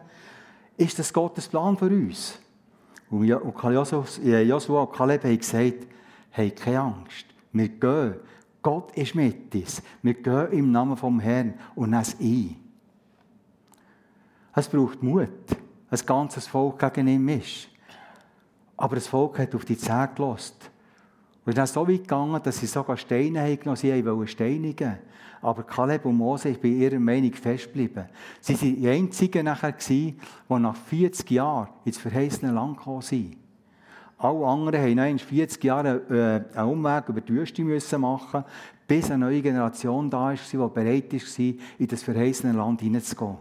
Ist 0.77 0.99
das 0.99 1.12
Gottes 1.12 1.49
Plan 1.49 1.77
für 1.77 1.87
uns? 1.87 2.38
Und 3.11 3.25
Joshua 3.25 4.83
und 4.83 4.92
Kaleb 4.92 5.25
haben 5.25 5.38
gesagt, 5.38 5.87
hey, 6.31 6.51
keine 6.51 6.81
Angst. 6.81 7.36
Wir 7.57 7.69
gehen. 7.69 8.14
Gott 8.62 8.97
ist 8.97 9.14
mit 9.14 9.55
uns. 9.55 9.83
Wir 10.03 10.14
gehen 10.14 10.53
im 10.53 10.73
Namen 10.73 10.97
vom 10.97 11.21
Herrn 11.21 11.55
und 11.75 11.90
nehmen 11.90 12.03
es 12.03 12.16
ein. 12.19 12.57
Es 14.55 14.69
braucht 14.69 15.03
Mut. 15.03 15.29
Ein 15.88 16.01
ganzes 16.05 16.47
Volk 16.47 16.79
gegen 16.79 17.09
ihn 17.09 17.29
ist. 17.29 17.69
Aber 18.77 18.97
das 18.97 19.07
Volk 19.07 19.38
hat 19.38 19.55
auf 19.55 19.64
die 19.64 19.79
Zähne 19.79 20.11
gelost. 20.14 20.71
Und 21.45 21.57
es 21.57 21.71
ist 21.71 21.75
so 21.75 21.87
weit 21.87 22.01
gegangen, 22.01 22.42
dass 22.42 22.59
sie 22.59 22.66
sogar 22.66 22.97
Steine 22.97 23.40
haben 23.40 23.59
genommen, 23.59 23.77
sie 23.77 24.05
wollten 24.05 24.27
steinigen. 24.27 24.99
Aber 25.40 25.62
Kaleb 25.62 26.05
und 26.05 26.16
Mose 26.16 26.49
sind 26.49 26.61
bei 26.61 26.69
ihrer 26.69 26.99
Meinung 26.99 27.33
festgeblieben. 27.33 28.07
Sie 28.40 28.61
waren 28.61 28.77
die 28.77 28.88
einzigen 28.88 29.45
nachher, 29.45 29.73
die 29.73 30.16
nach 30.49 30.75
40 30.75 31.31
Jahren 31.31 31.69
ins 31.85 31.99
verheißene 31.99 32.51
Land 32.51 32.79
gekommen 32.79 33.03
sind. 33.03 33.37
Alle 34.18 34.46
anderen 34.46 34.94
mussten 34.94 35.18
40 35.18 35.62
Jahre 35.62 36.46
äh, 36.55 36.59
einen 36.59 36.70
Umweg 36.70 37.09
über 37.09 37.20
die 37.20 37.35
Wüste 37.35 37.62
müssen 37.62 38.00
machen, 38.00 38.44
bis 38.87 39.11
eine 39.11 39.26
neue 39.26 39.42
Generation 39.42 40.09
da 40.09 40.18
war, 40.18 40.35
die 40.35 40.57
bereit 40.57 41.12
war, 41.12 41.55
in 41.79 41.87
das 41.87 42.02
verheißene 42.02 42.52
Land 42.55 42.81
hineinzugehen. 42.81 43.37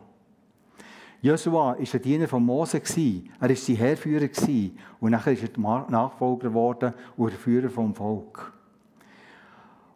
Joshua 1.21 1.53
war 1.53 1.77
ein 1.77 2.01
Diener 2.01 2.27
von 2.27 2.45
Mose. 2.45 2.77
Er 2.77 3.49
war 3.49 3.55
sein 3.55 3.75
Herrführer. 3.77 4.29
Und 4.99 5.11
nachher 5.11 5.33
ist 5.33 5.57
er 5.57 5.85
Nachfolger 5.89 6.49
geworden 6.49 6.93
und 7.17 7.31
der 7.31 7.39
Führer 7.39 7.69
vom 7.69 7.95
Volk. 7.95 8.53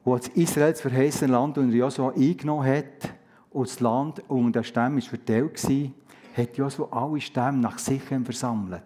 Und 0.04 0.13
als 0.13 0.30
Israel 0.30 0.72
das 0.72 0.82
verheißene 0.82 1.32
Land 1.32 1.58
unter 1.58 1.76
Joshua 1.76 2.13
eingenommen 2.13 2.65
hat 2.65 3.13
und 3.52 3.68
das 3.68 3.80
Land 3.80 4.24
unter 4.28 4.62
den 4.62 4.63
Stämmen 4.63 5.02
verteilt 5.02 5.63
war, 5.70 5.92
hat 6.36 6.58
Joshua 6.58 6.88
alle 6.89 7.22
Stämme 7.22 7.60
nach 7.60 7.78
sich 7.78 8.02
versammelt. 8.02 8.82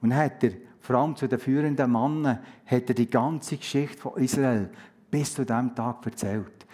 Und 0.00 0.10
dann 0.10 0.18
hat 0.18 0.44
er 0.44 0.52
vor 0.90 0.98
allem 0.98 1.14
zu 1.14 1.28
den 1.28 1.38
führenden 1.38 1.92
Männern, 1.92 2.40
hat 2.66 2.88
er 2.88 2.94
die 2.96 3.08
ganze 3.08 3.56
Geschichte 3.56 3.96
von 3.96 4.20
Israel 4.20 4.70
bis 5.08 5.32
zu 5.32 5.44
diesem 5.44 5.72
Tag 5.72 6.04
erzählt. 6.04 6.66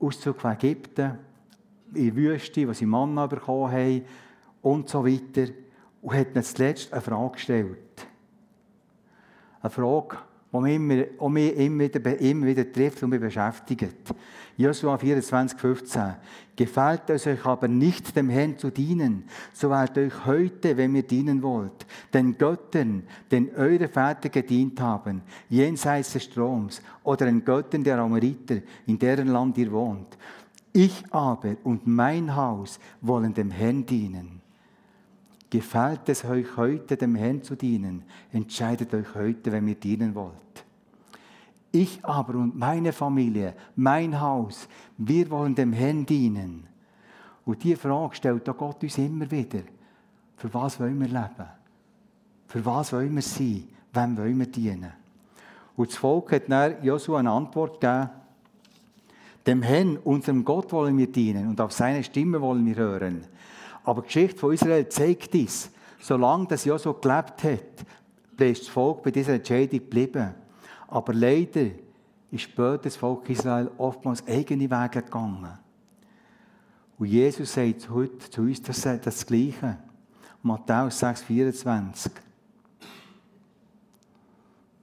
Auszug 0.00 0.40
von 0.40 0.52
Ägypten, 0.52 1.18
in 1.92 2.04
die 2.04 2.16
Wüste, 2.16 2.66
wo 2.66 2.72
sie 2.72 2.86
Manna 2.86 3.26
bekommen 3.26 3.72
haben 3.72 4.04
und 4.62 4.88
so 4.88 5.04
weiter. 5.04 5.52
Und 6.00 6.16
hat 6.16 6.34
dann 6.34 6.44
zuletzt 6.44 6.90
eine 6.94 7.02
Frage 7.02 7.32
gestellt. 7.32 8.06
Eine 9.60 9.70
Frage, 9.70 10.16
die 10.64 10.78
mich 10.78 11.06
immer, 11.20 11.80
wieder, 11.80 12.20
immer 12.20 12.46
wieder 12.46 12.72
trifft 12.72 13.02
und 13.02 13.10
mich 13.10 13.20
beschäftigt. 13.20 14.14
Josua 14.56 14.96
24, 14.96 15.58
15. 15.58 16.14
Gefällt 16.56 17.10
es 17.10 17.26
euch 17.26 17.44
aber 17.44 17.68
nicht, 17.68 18.16
dem 18.16 18.30
Herrn 18.30 18.56
zu 18.56 18.70
dienen, 18.70 19.24
so 19.52 19.68
wählt 19.68 19.98
euch 19.98 20.24
heute, 20.24 20.76
wenn 20.76 20.94
ihr 20.94 21.02
dienen 21.02 21.42
wollt, 21.42 21.86
den 22.14 22.38
Göttern, 22.38 23.02
den 23.30 23.54
eure 23.54 23.88
Väter 23.88 24.30
gedient 24.30 24.80
haben, 24.80 25.20
jenseits 25.50 26.14
des 26.14 26.24
Stroms, 26.24 26.80
oder 27.04 27.26
den 27.26 27.44
Göttern 27.44 27.84
der 27.84 27.98
Amoriter, 27.98 28.56
in 28.86 28.98
deren 28.98 29.28
Land 29.28 29.58
ihr 29.58 29.70
wohnt. 29.70 30.16
Ich 30.72 31.04
aber 31.10 31.56
und 31.64 31.86
mein 31.86 32.34
Haus 32.34 32.80
wollen 33.02 33.34
dem 33.34 33.50
Herrn 33.50 33.84
dienen. 33.84 34.40
Gefällt 35.50 36.08
es 36.08 36.24
euch 36.24 36.56
heute, 36.56 36.96
dem 36.96 37.14
Herrn 37.14 37.42
zu 37.42 37.54
dienen? 37.54 38.02
Entscheidet 38.32 38.92
euch 38.94 39.14
heute, 39.14 39.52
wenn 39.52 39.68
ihr 39.68 39.76
dienen 39.76 40.14
wollt. 40.14 40.45
Ich 41.76 42.02
aber 42.02 42.36
und 42.36 42.56
meine 42.56 42.90
Familie, 42.90 43.52
mein 43.74 44.18
Haus, 44.18 44.66
wir 44.96 45.28
wollen 45.28 45.54
dem 45.54 45.74
Herrn 45.74 46.06
dienen. 46.06 46.66
Und 47.44 47.62
diese 47.62 47.76
Frage 47.76 48.14
stellt 48.14 48.48
auch 48.48 48.56
Gott 48.56 48.82
uns 48.82 48.96
immer 48.96 49.30
wieder. 49.30 49.60
Für 50.38 50.52
was 50.54 50.80
wollen 50.80 50.98
wir 50.98 51.08
leben? 51.08 51.50
Für 52.48 52.64
was 52.64 52.94
wollen 52.94 53.14
wir 53.14 53.20
sein? 53.20 53.68
Wem 53.92 54.16
wollen 54.16 54.38
wir 54.38 54.46
dienen? 54.46 54.90
Und 55.76 55.90
das 55.90 55.98
Volk 55.98 56.32
hat 56.32 56.48
dann 56.48 56.82
Josua 56.82 57.18
eine 57.18 57.30
Antwort 57.30 57.78
gegeben. 57.78 58.08
Dem 59.46 59.62
Herrn, 59.62 59.98
unserem 59.98 60.46
Gott, 60.46 60.72
wollen 60.72 60.96
wir 60.96 61.12
dienen 61.12 61.46
und 61.46 61.60
auf 61.60 61.72
seine 61.72 62.02
Stimme 62.02 62.40
wollen 62.40 62.64
wir 62.64 62.76
hören. 62.76 63.22
Aber 63.84 64.00
die 64.00 64.06
Geschichte 64.06 64.38
von 64.38 64.54
Israel 64.54 64.88
zeigt 64.88 65.34
dies. 65.34 65.70
Solange 66.00 66.46
das 66.46 66.64
Josua 66.64 66.94
gelebt 66.94 67.44
hat, 67.44 68.46
ist 68.48 68.62
das 68.62 68.68
Volk 68.68 69.02
bei 69.02 69.10
dieser 69.10 69.34
Entscheidung 69.34 69.80
geblieben. 69.80 70.45
Aber 70.88 71.12
leider 71.12 71.70
ist 72.30 72.42
später 72.42 72.78
das 72.78 72.96
Volk 72.96 73.28
Israel 73.30 73.70
oftmals 73.78 74.26
eigene 74.26 74.70
Wege 74.70 75.02
gegangen. 75.02 75.58
Und 76.98 77.06
Jesus 77.06 77.52
sagt 77.52 77.90
heute 77.90 78.30
zu 78.30 78.42
uns 78.42 78.62
das, 78.62 78.80
das 78.80 79.26
Gleiche. 79.26 79.78
Matthäus 80.42 80.98
6, 80.98 81.22
24. 81.22 82.12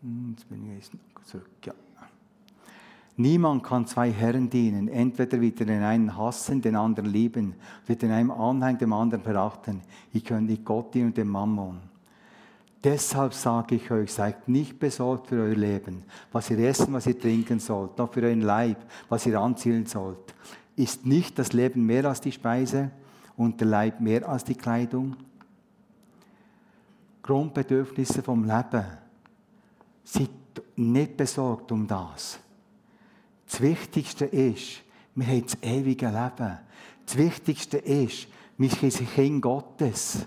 Hm, 0.01 0.35
jetzt 0.35 0.49
bin 0.49 0.77
ich 0.77 0.89
zurück. 1.25 1.49
Ja. 1.63 1.73
Niemand 3.15 3.63
kann 3.63 3.87
zwei 3.87 4.11
Herren 4.11 4.49
dienen. 4.49 4.87
Entweder 4.87 5.39
wird 5.39 5.59
er 5.61 5.67
den 5.67 5.83
einen 5.83 6.17
hassen, 6.17 6.61
den 6.61 6.75
anderen 6.75 7.09
lieben, 7.11 7.55
wird 7.85 8.01
den 8.01 8.11
einen 8.11 8.31
anhängen, 8.31 8.79
dem 8.79 8.93
anderen 8.93 9.23
verachten. 9.23 9.81
Ich 10.11 10.25
könnt 10.25 10.49
nicht 10.49 10.65
Gott 10.65 10.93
dienen 10.93 11.07
und 11.07 11.17
dem 11.17 11.29
Mammon. 11.29 11.79
Deshalb 12.83 13.33
sage 13.33 13.75
ich 13.75 13.89
euch, 13.91 14.11
seid 14.11 14.49
nicht 14.49 14.77
besorgt 14.77 15.27
für 15.27 15.41
euer 15.41 15.55
Leben, 15.55 16.03
was 16.33 16.49
ihr 16.49 16.59
essen, 16.59 16.91
was 16.93 17.07
ihr 17.07 17.17
trinken 17.17 17.59
sollt, 17.59 17.97
noch 17.97 18.11
für 18.11 18.23
euren 18.23 18.41
Leib, 18.41 18.77
was 19.07 19.25
ihr 19.25 19.39
anziehen 19.39 19.85
sollt. 19.85 20.35
Ist 20.75 21.05
nicht 21.05 21.39
das 21.39 21.53
Leben 21.53 21.85
mehr 21.85 22.05
als 22.05 22.19
die 22.19 22.31
Speise 22.31 22.91
und 23.37 23.61
der 23.61 23.67
Leib 23.67 24.01
mehr 24.01 24.27
als 24.27 24.43
die 24.43 24.55
Kleidung? 24.55 25.15
Grundbedürfnisse 27.21 28.21
vom 28.21 28.43
Leben. 28.43 28.85
Seid 30.03 30.29
nicht 30.75 31.15
besorgt 31.15 31.71
um 31.71 31.87
das. 31.87 32.37
Das 33.49 33.61
Wichtigste 33.61 34.25
ist, 34.25 34.81
wir 35.15 35.27
haben 35.27 35.43
das 35.43 35.57
ewige 35.61 36.07
Leben. 36.07 36.57
Das 37.05 37.17
Wichtigste 37.17 37.77
ist, 37.77 38.27
wir 38.57 38.69
sind 38.69 39.13
Kind 39.13 39.41
Gottes. 39.41 40.25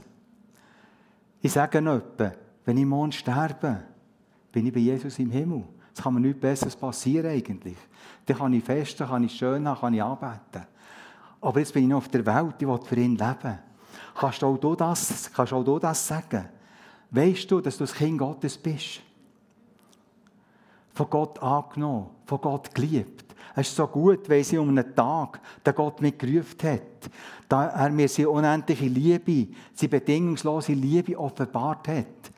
Ich 1.42 1.52
sage 1.52 1.82
noch 1.82 2.00
wenn 2.66 2.76
ich 2.76 2.84
morgen 2.84 3.12
sterbe, 3.12 3.84
bin 4.52 4.66
ich 4.66 4.72
bei 4.72 4.80
Jesus 4.80 5.18
im 5.18 5.30
Himmel. 5.30 5.64
Es 5.94 6.02
kann 6.02 6.12
mir 6.12 6.20
nichts 6.20 6.40
Besseres 6.40 6.76
passieren 6.76 7.30
eigentlich. 7.30 7.76
Dann 8.26 8.36
kann 8.36 8.52
ich 8.52 8.64
festen, 8.64 9.06
kann 9.06 9.24
ich 9.24 9.32
schön 9.32 9.66
haben, 9.66 9.80
kann 9.80 9.94
ich 9.94 10.02
arbeiten. 10.02 10.66
Aber 11.40 11.60
jetzt 11.60 11.72
bin 11.72 11.84
ich 11.84 11.88
noch 11.88 11.98
auf 11.98 12.08
der 12.08 12.26
Welt, 12.26 12.56
ich 12.58 12.66
will 12.66 12.78
für 12.84 12.96
ihn 12.96 13.16
leben. 13.16 13.58
Kannst 14.14 14.42
auch 14.42 14.58
du 14.58 14.74
das, 14.74 15.30
kannst 15.32 15.52
auch 15.52 15.64
du 15.64 15.78
das 15.78 16.06
sagen? 16.06 16.48
Weißt 17.10 17.50
du, 17.50 17.60
dass 17.60 17.78
du 17.78 17.84
das 17.84 17.94
Kind 17.94 18.18
Gottes 18.18 18.58
bist? 18.58 19.00
Von 20.92 21.08
Gott 21.08 21.40
angenommen, 21.40 22.08
von 22.24 22.40
Gott 22.40 22.74
geliebt. 22.74 23.24
Es 23.54 23.68
ist 23.68 23.76
so 23.76 23.86
gut, 23.86 24.28
weil 24.28 24.42
sie 24.42 24.58
um 24.58 24.68
einen 24.70 24.94
Tag, 24.94 25.40
der 25.64 25.72
Gott 25.72 26.00
mich 26.00 26.18
gerufen 26.18 26.58
hat, 26.62 27.10
da 27.48 27.66
er 27.68 27.90
mir 27.90 28.08
seine 28.08 28.28
unendliche 28.28 28.86
Liebe, 28.86 29.54
seine 29.72 29.88
bedingungslose 29.88 30.72
Liebe 30.72 31.18
offenbart 31.18 31.88
hat. 31.88 32.32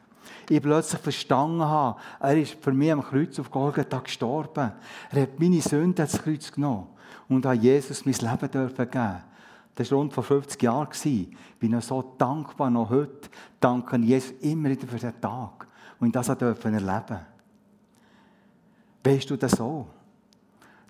Ich 0.48 0.62
plötzlich 0.62 1.00
verstanden 1.00 1.62
habe, 1.62 2.00
er 2.20 2.37
ist 2.38 2.56
für 2.62 2.72
mich 2.72 2.90
am 2.90 3.02
Kreuz 3.02 3.38
auf 3.38 3.50
Golgatha 3.50 3.98
gestorben. 3.98 4.72
Er 5.11 5.22
hat 5.22 5.38
meine 5.38 5.61
Sünde 5.61 6.02
ins 6.02 6.22
Kreuz 6.22 6.50
genommen 6.50 6.87
und 7.28 7.44
hat 7.44 7.62
Jesus 7.62 8.06
mein 8.06 8.14
Leben 8.14 8.50
dürfen 8.50 8.90
geben. 8.90 9.22
Das 9.74 9.90
war 9.92 9.98
rund 9.98 10.12
vor 10.12 10.24
50 10.24 10.61
Jahren. 10.62 10.88
Ich 11.04 11.28
bin 11.58 11.72
noch 11.72 11.82
so 11.82 12.14
dankbar, 12.16 12.70
noch 12.70 12.90
heute 12.90 13.28
danke 13.61 13.96
Jesus 13.98 14.32
immer 14.40 14.70
wieder 14.70 14.87
für 14.87 14.96
diesen 14.96 15.20
Tag 15.20 15.68
und 16.00 16.16
das 16.16 16.26
dürfen 16.38 16.74
erleben. 16.74 17.20
Weißt 19.04 19.30
du 19.30 19.37
das 19.37 19.52
so? 19.52 19.87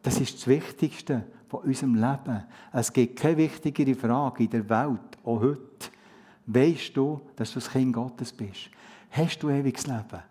Das 0.03 0.21
ist 0.21 0.37
das 0.37 0.47
Wichtigste 0.47 1.25
von 1.49 1.61
unserem 1.61 1.95
Leben. 1.97 2.45
Es 2.73 2.93
gibt 2.93 3.19
keine 3.19 3.37
wichtigere 3.37 3.95
Frage 3.95 4.45
in 4.45 4.51
der 4.51 4.69
Welt, 4.69 5.19
auch 5.25 5.41
heute. 5.41 5.91
Weißt 6.47 6.97
du, 6.97 7.21
dass 7.37 7.53
du 7.53 7.61
das 7.61 7.71
Kind 7.71 7.93
Gottes 7.93 8.33
bist? 8.33 8.71
Hast 9.11 9.43
du 9.43 9.51
ewiges 9.51 9.87
Leben? 9.87 10.23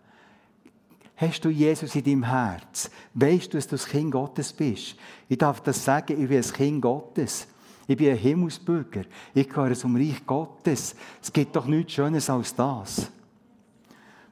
Hast 1.16 1.44
du 1.44 1.48
Jesus 1.48 1.96
in 1.96 2.04
deinem 2.04 2.22
Herz? 2.22 2.90
Weißt 3.14 3.52
du, 3.52 3.56
dass 3.58 3.66
du 3.66 3.72
das 3.72 3.86
Kind 3.86 4.12
Gottes 4.12 4.52
bist? 4.52 4.94
Ich 5.28 5.38
darf 5.38 5.60
das 5.60 5.84
sagen, 5.84 6.20
ich 6.20 6.28
bin 6.28 6.38
ein 6.38 6.52
Kind 6.52 6.82
Gottes. 6.82 7.48
Ich 7.88 7.96
bin 7.96 8.10
ein 8.10 8.16
Himmelsbürger. 8.16 9.02
Ich 9.34 9.48
gehöre 9.48 9.74
zum 9.74 9.96
Reich 9.96 10.24
Gottes. 10.24 10.94
Es 11.20 11.32
gibt 11.32 11.56
doch 11.56 11.66
nichts 11.66 11.94
Schönes 11.94 12.30
als 12.30 12.54
das. 12.54 13.10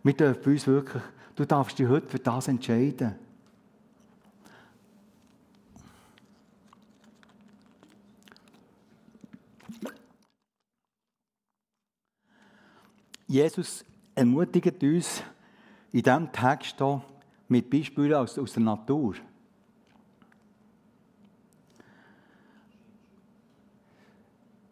Wir 0.03 0.13
dürfen 0.13 0.53
uns 0.53 0.67
wirklich, 0.67 1.03
du 1.35 1.45
darfst 1.45 1.77
dich 1.79 1.89
heute 1.89 2.07
für 2.07 2.19
das 2.21 2.47
entscheiden. 2.47 3.17
Jesus 13.27 13.85
ermutigt 14.17 14.83
uns 14.83 15.23
in 15.93 16.03
diesem 16.03 16.33
Text 16.33 16.79
hier 16.79 17.03
mit 17.49 17.71
Beispielen 17.71 18.15
aus, 18.15 18.39
aus 18.39 18.55
der 18.55 18.63
Natur. 18.63 19.15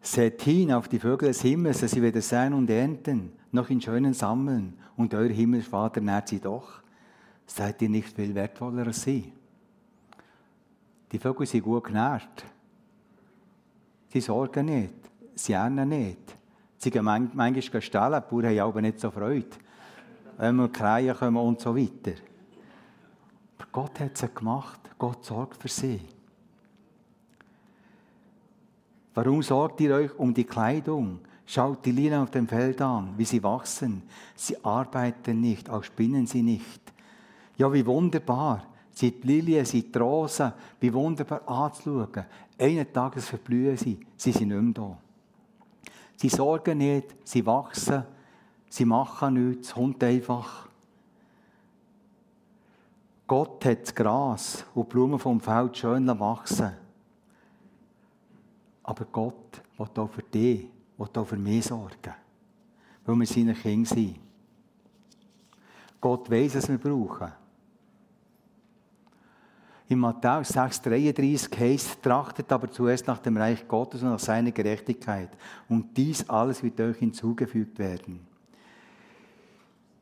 Seht 0.01 0.41
hin 0.41 0.71
auf 0.71 0.87
die 0.87 0.99
Vögel 0.99 1.29
des 1.29 1.41
Himmels, 1.41 1.79
dass 1.79 1.91
sie 1.91 2.01
weder 2.01 2.21
säen 2.21 2.53
und 2.53 2.69
ernten, 2.69 3.31
noch 3.51 3.69
in 3.69 3.81
schönen 3.81 4.13
sammeln, 4.13 4.77
und 4.97 5.13
euer 5.13 5.29
Himmelsvater 5.29 6.01
nährt 6.01 6.27
sie 6.27 6.39
doch. 6.39 6.81
Seid 7.45 7.81
ihr 7.81 7.89
nicht 7.89 8.15
viel 8.15 8.33
wertvoller 8.33 8.87
als 8.87 9.03
sie? 9.03 9.31
Die 11.11 11.19
Vögel 11.19 11.45
sind 11.45 11.63
gut 11.63 11.85
genährt. 11.85 12.45
Sie 14.09 14.21
sorgen 14.21 14.65
nicht, 14.67 14.93
sie 15.35 15.53
ernten 15.53 15.89
nicht. 15.89 16.37
Sie 16.85 16.91
gehen 16.91 17.03
manchmal 17.03 17.81
stellen, 17.81 18.21
die 18.21 18.29
Bauern 18.29 18.45
haben 18.45 18.59
aber 18.59 18.81
nicht 18.83 18.99
so 18.99 19.09
Freude. 19.09 19.47
Wenn 20.37 20.55
wir 20.57 20.67
Kreien 20.67 21.17
kommen 21.17 21.37
und 21.37 21.59
so 21.59 21.75
weiter. 21.75 22.11
Aber 23.57 23.67
Gott 23.71 23.99
hat 23.99 24.15
sie 24.15 24.29
gemacht. 24.31 24.81
Gott 24.99 25.25
sorgt 25.25 25.59
für 25.59 25.67
sie. 25.67 25.99
Warum 29.15 29.41
sorgt 29.41 29.81
ihr 29.81 29.95
euch 29.95 30.15
um 30.19 30.31
die 30.31 30.43
Kleidung? 30.43 31.21
Schaut 31.47 31.83
die 31.83 31.91
Lilien 31.91 32.21
auf 32.21 32.29
dem 32.29 32.47
Feld 32.47 32.79
an, 32.83 33.15
wie 33.17 33.25
sie 33.25 33.41
wachsen. 33.41 34.03
Sie 34.35 34.63
arbeiten 34.63 35.41
nicht, 35.41 35.67
auch 35.71 35.83
spinnen 35.83 36.27
sie 36.27 36.43
nicht. 36.43 36.81
Ja, 37.57 37.73
wie 37.73 37.83
wunderbar. 37.87 38.63
sind 38.91 39.23
die 39.23 39.27
Lilien, 39.27 39.65
sind 39.65 39.97
Rosen, 39.97 40.53
wie 40.79 40.93
wunderbar 40.93 41.49
anzuschauen. 41.49 42.25
Eines 42.59 42.93
Tages 42.93 43.27
verblühen 43.27 43.75
sie, 43.75 43.97
sie 44.15 44.31
sind 44.31 44.49
nicht 44.49 44.61
mehr 44.61 44.73
da. 44.73 44.97
Sie 46.15 46.29
sorgen 46.29 46.77
nicht, 46.77 47.15
sie 47.23 47.45
wachsen, 47.45 48.03
sie 48.69 48.85
machen 48.85 49.33
nichts, 49.33 49.69
es 49.69 49.73
kommt 49.73 50.03
einfach. 50.03 50.67
Gott 53.27 53.65
hat 53.65 53.81
das 53.83 53.95
Gras 53.95 54.65
und 54.75 54.87
die 54.87 54.93
Blumen 54.93 55.19
vom 55.19 55.39
Feld 55.39 55.77
schön 55.77 56.07
wachsen 56.19 56.71
Aber 58.83 59.05
Gott 59.05 59.61
will 59.77 59.87
auch 59.95 60.09
für 60.09 60.21
dich, 60.21 60.67
will 60.97 61.09
auch 61.15 61.25
für 61.25 61.37
mich 61.37 61.65
sorgen. 61.65 62.13
Weil 63.03 63.15
wir 63.15 63.25
seine 63.25 63.55
Kinder 63.55 63.89
sind. 63.89 64.19
Gott 65.99 66.29
weiß, 66.29 66.55
was 66.55 66.69
wir 66.69 66.77
brauchen. 66.77 67.31
In 69.87 69.99
Matthäus 69.99 70.55
6,33 70.55 71.59
heißt, 71.59 72.01
trachtet 72.01 72.51
aber 72.51 72.71
zuerst 72.71 73.05
nach 73.05 73.19
dem 73.19 73.37
Reich 73.37 73.67
Gottes 73.67 74.01
und 74.01 74.09
nach 74.09 74.19
seiner 74.19 74.51
Gerechtigkeit. 74.51 75.29
Und 75.69 75.95
dies 75.95 76.27
alles 76.27 76.63
wird 76.63 76.79
euch 76.81 76.97
hinzugefügt 76.97 77.77
werden. 77.77 78.25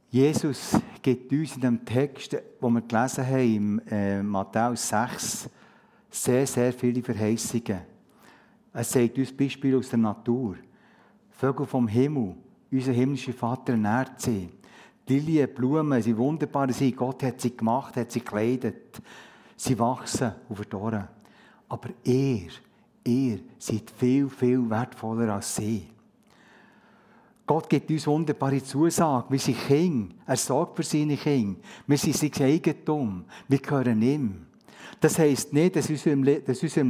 Jesus 0.10 0.80
gibt 1.02 1.32
uns 1.34 1.56
in 1.56 1.62
dem 1.62 1.84
Text, 1.84 2.38
wo 2.62 2.70
wir 2.70 2.82
gelesen 2.82 3.26
haben, 3.26 3.80
in 3.80 3.88
äh, 3.90 4.24
Matthäus 4.24 4.88
6, 4.88 5.50
sehr, 6.10 6.48
sehr 6.48 6.72
viele 6.72 7.02
Verheißungen. 7.02 7.80
Er 8.72 8.84
sagt 8.84 9.18
uns 9.18 9.36
Beispiele 9.36 9.78
aus 9.78 9.90
der 9.90 10.00
Natur. 10.00 10.56
Vögel 11.32 11.66
vom 11.66 11.88
Himmel, 11.88 12.36
unser 12.72 12.92
himmlischer 12.92 13.34
Vater 13.34 13.74
ernährt 13.74 14.22
sie. 14.22 14.50
Lilien, 15.08 15.54
Blumen, 15.54 16.02
sie 16.02 16.16
wunderbar 16.16 16.72
sind. 16.72 16.96
Gott 16.96 17.24
hat 17.24 17.42
sie 17.42 17.58
gemacht, 17.58 17.98
hat 17.98 18.12
sie 18.12 18.20
gekleidet. 18.20 19.02
Sie 19.64 19.80
wachsen 19.80 20.34
und 20.50 20.58
verdorren. 20.58 21.08
Aber 21.70 21.90
er, 22.04 22.50
er 23.06 23.40
seid 23.58 23.90
viel, 23.98 24.30
viel 24.30 24.70
wertvoller 24.70 25.36
als 25.36 25.56
sie. 25.56 25.88
Gott 27.48 27.70
gibt 27.70 27.90
uns 27.90 28.06
wunderbare 28.06 28.62
Zusagen. 28.62 29.32
Wir 29.32 29.40
sind 29.40 29.66
Kinder. 29.66 30.16
Er 30.28 30.36
sorgt 30.36 30.76
für 30.76 30.84
seine 30.84 31.16
Kinder. 31.16 31.62
Wir 31.88 31.98
sind 31.98 32.14
sein 32.18 32.46
Eigentum. 32.46 33.24
Wir 33.48 33.60
gehören 33.60 34.02
ihm. 34.02 34.48
Das 35.00 35.18
heisst 35.18 35.54
nicht, 35.54 35.78
dass 35.78 35.88
in 35.90 35.96
unserem 35.96 36.24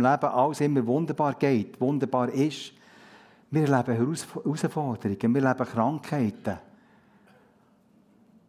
Leben 0.02 0.26
alles 0.26 0.62
immer 0.62 0.88
wunderbar 0.88 1.36
geht, 1.36 1.80
wunderbar 1.80 2.30
ist. 2.30 2.74
Wir 3.52 3.70
erleben 3.70 3.96
Herausforderungen, 3.96 5.36
wir 5.36 5.44
erleben 5.44 5.70
Krankheiten. 5.70 6.58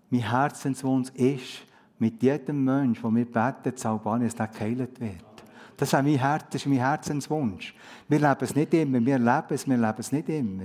Mein 0.09 0.31
Herzenswunsch 0.31 1.11
ist, 1.11 1.67
mit 1.99 2.23
jedem 2.23 2.65
Menschen, 2.65 3.03
der 3.03 3.13
wir 3.13 3.25
beten, 3.25 4.23
dass 4.23 4.35
der 4.35 4.49
geheilt 4.49 5.01
wird. 5.01 5.35
Das 5.77 5.93
ist 5.93 5.93
mein, 5.93 6.17
Herz, 6.17 6.45
das 6.51 6.63
ist 6.63 6.67
mein 6.67 6.79
Herzenswunsch. 6.79 7.75
Wir 8.09 8.19
leben 8.19 8.37
es 8.41 8.55
nicht 8.55 8.75
immer, 8.75 9.05
wir 9.05 9.19
leben 9.19 9.47
es, 9.51 9.67
wir 9.67 9.77
leben 9.77 9.95
es 9.99 10.13
nicht 10.13 10.29
immer. 10.29 10.65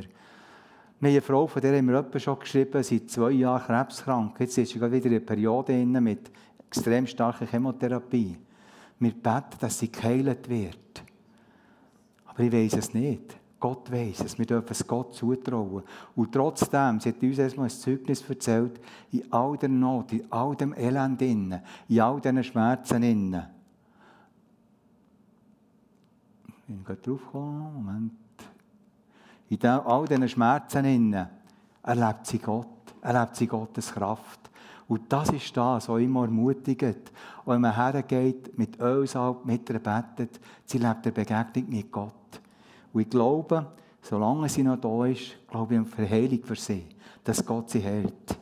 Wir 1.00 1.10
haben 1.10 1.16
eine 1.16 1.22
Frau, 1.22 1.48
von 1.48 1.62
der 1.62 1.78
haben 1.78 1.88
wir 1.88 2.20
schon 2.20 2.40
geschrieben, 2.40 2.84
seit 2.84 3.10
zwei 3.10 3.32
Jahren 3.32 3.64
krebskrank. 3.64 4.40
Jetzt 4.40 4.58
ist 4.58 4.72
sie 4.72 4.82
wieder 4.82 4.94
in 4.94 5.06
einer 5.06 5.20
Periode 5.22 5.86
mit 5.86 6.30
extrem 6.68 7.08
starker 7.08 7.46
Chemotherapie. 7.46 8.38
Wir 9.00 9.12
beten, 9.12 9.58
dass 9.60 9.80
sie 9.80 9.92
geheilt 9.92 10.50
wird. 10.50 11.04
Aber 12.26 12.40
ich 12.42 12.52
weiß 12.52 12.74
es 12.74 12.94
nicht. 12.94 13.39
Gott 13.60 13.92
weiß 13.92 14.22
es. 14.22 14.38
Wir 14.38 14.46
dürfen 14.46 14.72
es 14.72 14.88
Gott 14.88 15.14
zutrauen. 15.14 15.84
Und 16.16 16.32
trotzdem, 16.32 17.00
sie 17.00 17.10
hat 17.10 17.22
uns 17.22 17.38
erstmal 17.38 17.66
ein 17.66 17.72
Zeugnis 17.72 18.28
erzählt, 18.30 18.80
in 19.12 19.32
all 19.32 19.58
der 19.58 19.70
Not, 19.70 20.14
in 20.14 20.32
all 20.32 20.56
dem 20.56 20.74
Elend, 20.74 21.22
in 21.22 21.62
all 22.00 22.22
diesen 22.22 22.44
Schmerzen. 22.44 23.04
Innen. 23.04 23.44
Ich 26.48 26.64
bin 26.66 26.84
gerade 26.84 27.02
draufgekommen. 27.02 27.74
Moment. 27.74 28.14
In 29.50 29.66
all 29.66 30.06
diesen 30.06 30.30
Schmerzen 30.30 30.86
innen 30.86 31.28
erlebt 31.84 32.26
sie 32.28 32.40
Gott. 32.40 32.68
Erlebt 33.02 33.36
sie 33.36 33.48
Gottes 33.48 33.92
Kraft. 33.92 34.50
Und 34.88 35.12
das 35.12 35.30
ist 35.30 35.56
das, 35.56 35.90
was 35.90 36.02
immer 36.02 36.24
ermutigt. 36.24 37.12
Und 37.46 37.54
wenn 37.54 37.62
man 37.62 37.76
hergeht, 37.76 38.58
mit 38.58 38.80
Ölsalb, 38.80 39.46
mit 39.46 39.70
ihr 39.70 39.80
betet, 39.80 40.40
sie 40.66 40.78
lebt 40.78 41.06
eine 41.06 41.12
Begegnung 41.12 41.70
mit 41.70 41.92
Gott. 41.92 42.14
Und 42.94 43.02
ich 43.02 43.10
glaube, 43.10 43.68
solange 44.02 44.50
sie 44.50 44.64
noch 44.64 44.78
da 44.78 45.06
ist, 45.06 45.36
glaube 45.50 45.74
ich 45.74 45.80
an 45.80 45.86
Verheilung 45.86 46.44
für 46.44 46.56
sie, 46.56 46.86
dass 47.24 47.46
Gott 47.46 47.70
sie 47.70 47.80
hält. 47.80 48.38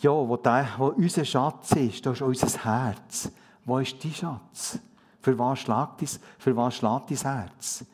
Ja, 0.00 0.10
wo, 0.10 0.36
der, 0.36 0.66
wo 0.78 0.88
unser 0.88 1.24
Schatz 1.24 1.72
ist, 1.72 2.04
da 2.04 2.10
ist 2.10 2.22
unser 2.22 2.64
Herz. 2.64 3.30
Wo 3.64 3.78
ist 3.78 4.02
dein 4.02 4.12
Schatz? 4.12 4.78
Für 5.20 5.38
was 5.38 5.60
schlägt 5.60 6.00
dein, 6.00 6.08
für 6.38 6.56
was 6.56 6.74
schlägt 6.74 7.10
dein 7.10 7.18
Herz? 7.18 7.84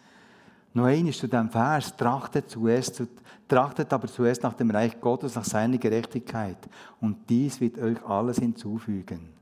Noch 0.72 0.84
einmal 0.84 1.12
zu 1.12 1.26
diesem 1.26 1.50
Vers, 1.50 1.94
trachtet, 1.96 2.48
zuerst, 2.48 3.02
trachtet 3.46 3.92
aber 3.92 4.08
zuerst 4.08 4.42
nach 4.42 4.54
dem 4.54 4.70
Reich 4.70 4.98
Gottes, 5.00 5.34
nach 5.34 5.44
seiner 5.44 5.76
Gerechtigkeit. 5.76 6.56
Und 7.00 7.28
dies 7.28 7.60
wird 7.60 7.78
euch 7.78 8.02
alles 8.04 8.38
hinzufügen. 8.38 9.37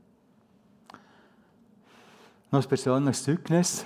Noch 2.49 2.63
ein 2.63 2.69
persönliches 2.69 3.23
Zeugnis, 3.23 3.85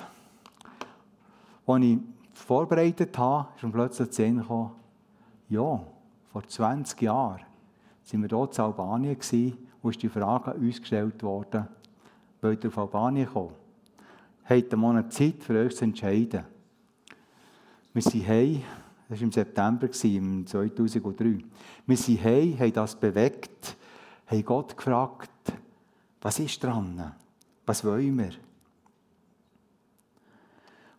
das 1.65 1.79
ich 1.81 1.97
vorbereitet 2.35 3.17
habe, 3.17 3.47
ist 3.55 3.63
mir 3.63 3.71
plötzlich 3.71 4.09
zu 4.11 4.15
sehen 4.15 4.37
gekommen, 4.37 4.73
ja, 5.49 5.81
vor 6.31 6.47
20 6.47 7.01
Jahren 7.01 7.39
waren 7.39 8.21
wir 8.21 8.27
dort 8.29 8.55
in 8.55 8.63
Albanien 8.63 9.17
und 9.81 9.89
ist 9.89 10.03
die 10.03 10.09
Frage 10.09 10.51
an 10.51 10.59
uns 10.59 10.79
gestellt 10.79 11.23
worden, 11.23 11.67
wollt 12.39 12.63
ihr 12.63 12.67
auf 12.67 12.77
Albanien 12.77 13.27
kommen? 13.27 13.55
Habt 14.45 14.71
ihr 14.71 14.77
mal 14.77 14.95
eine 14.95 15.09
Zeit 15.09 15.41
für 15.43 15.57
euch 15.57 15.75
zu 15.75 15.85
entscheiden? 15.85 16.43
Wir 17.93 18.01
sind 18.03 18.27
heim, 18.27 18.61
das 19.09 19.19
war 19.19 19.23
im 19.23 19.31
September, 19.31 19.89
im 20.03 20.45
2003. 20.45 21.43
Wir 21.87 21.97
sind 21.97 22.23
heim, 22.23 22.59
haben 22.59 22.73
das 22.73 22.95
bewegt, 22.95 23.75
haben 24.27 24.45
Gott 24.45 24.77
gefragt, 24.77 25.31
was 26.21 26.37
ist 26.37 26.63
dran? 26.63 27.11
Was 27.65 27.83
wollen 27.83 28.15
wir? 28.19 28.50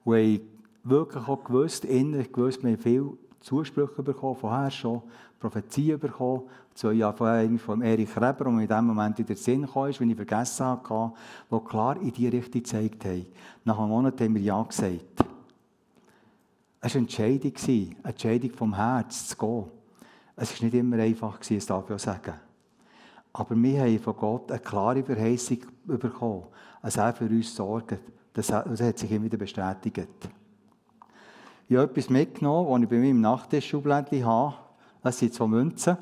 Und 0.05 0.15
haben 0.15 0.41
wirklich 0.85 1.29
auch 1.29 1.45
gewusst, 1.45 1.85
innerlich 1.85 2.33
gewusst, 2.33 2.65
wir 2.65 2.79
viel 2.79 3.13
Zusprüche 3.41 4.03
bekommen, 4.03 4.37
vorher 4.37 4.71
schon 4.71 5.03
Prophezie 5.39 5.97
bekommen, 5.97 6.43
zwei 6.75 6.93
Jahre 6.93 7.17
vorher 7.17 7.59
von 7.59 7.83
Erich 7.83 8.17
Reber, 8.17 8.47
und 8.47 8.61
in 8.61 8.69
dem 8.69 8.87
Moment 8.87 9.19
in 9.19 9.27
den 9.27 9.37
Sinn 9.37 9.67
kam, 9.67 9.89
wie 9.89 10.11
ich 10.11 10.17
vergessen 10.17 10.67
hatte, 10.67 11.13
die 11.51 11.61
klar 11.61 12.01
in 12.01 12.13
die 12.13 12.29
Richtung 12.29 12.63
gezeigt 12.63 13.05
haben. 13.05 13.27
Nach 13.65 13.79
einem 13.79 13.89
Monat 13.89 14.21
haben 14.21 14.35
wir 14.35 14.43
Ja 14.43 14.63
gesagt. 14.63 15.25
Es 16.81 16.95
war 16.95 16.99
eine 16.99 17.03
Entscheidung, 17.03 17.53
eine 17.57 17.97
Entscheidung 18.05 18.51
vom 18.53 18.75
Herz 18.75 19.29
zu 19.29 19.37
gehen. 19.37 19.65
Es 20.37 20.53
war 20.53 20.65
nicht 20.65 20.75
immer 20.75 20.97
einfach, 20.97 21.39
das 21.39 21.67
darf 21.67 21.89
ich 21.89 21.95
auch 21.95 21.99
sagen. 21.99 22.35
Aber 23.33 23.57
wir 23.57 23.81
haben 23.81 23.99
von 23.99 24.17
Gott 24.17 24.51
eine 24.51 24.61
klare 24.61 25.03
Verheißung 25.03 25.59
bekommen, 25.85 26.45
dass 26.83 26.97
er 26.97 27.15
für 27.15 27.27
uns 27.27 27.55
sorgt. 27.55 27.99
Das 28.33 28.51
hat 28.53 28.99
sich 28.99 29.11
immer 29.11 29.25
wieder 29.25 29.37
bestätigt. 29.37 30.09
Ich 31.69 31.77
habe 31.77 31.91
etwas 31.91 32.11
mitgenommen, 32.11 32.71
das 32.71 32.83
ich 32.83 32.89
bei 32.89 32.97
mir 32.97 33.11
im 33.11 33.21
Nachttischschublädchen 33.21 34.25
habe. 34.25 34.55
Das 35.03 35.19
sind 35.19 35.35
zwei 35.35 35.47
Münzen. 35.47 35.97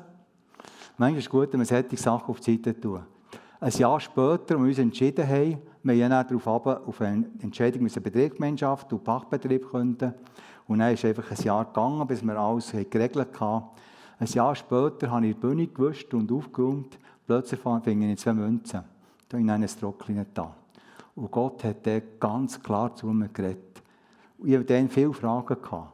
Manchmal 0.97 1.19
ist 1.19 1.25
es 1.25 1.29
gut, 1.29 1.51
wenn 1.51 1.59
man 1.59 1.65
solche 1.65 1.97
Sachen 1.97 2.29
auf 2.29 2.39
die 2.39 2.55
Seite 2.55 2.79
tut. 2.79 3.01
Ein 3.59 3.71
Jahr 3.71 3.99
später, 3.99 4.27
als 4.27 4.49
wir 4.49 4.57
uns 4.57 4.79
entschieden 4.79 5.27
haben, 5.27 5.61
wir 5.83 6.09
haben 6.09 6.39
darauf 6.39 6.65
auf 6.65 7.01
eine 7.01 7.25
Entscheidung 7.41 7.83
mit 7.83 7.95
der 7.95 8.01
Betriebsgemeinschaft 8.01 8.91
und 8.91 9.03
Pachtbetrieb 9.03 9.69
gründen. 9.69 10.13
Und 10.67 10.79
dann 10.79 10.93
ist 10.93 11.05
einfach 11.05 11.29
ein 11.31 11.43
Jahr 11.43 11.65
gegangen, 11.65 12.07
bis 12.07 12.23
wir 12.23 12.37
alles 12.37 12.71
geregelt 12.71 13.39
hatten. 13.39 13.65
Ein 14.19 14.27
Jahr 14.27 14.55
später 14.55 15.09
habe 15.09 15.27
ich 15.27 15.35
die 15.35 15.39
Bühne 15.39 15.67
gewischt 15.67 16.13
und 16.13 16.31
aufgeräumt. 16.31 16.97
Plötzlich 17.25 17.59
fingen 17.83 18.09
ich 18.09 18.19
zwei 18.19 18.33
Münzen. 18.33 18.81
In 19.33 19.49
einem 19.49 19.67
Trocknen 19.67 20.25
da. 20.33 20.53
Und 21.15 21.31
Gott 21.31 21.63
hat 21.63 21.85
dann 21.85 22.01
ganz 22.19 22.61
klar 22.61 22.95
zu 22.95 23.07
mir 23.07 23.29
geredet. 23.29 23.81
Und 24.37 24.49
ich 24.49 24.55
hatte 24.55 24.65
dann 24.65 24.89
viele 24.89 25.13
Fragen. 25.13 25.61
Gehabt. 25.61 25.93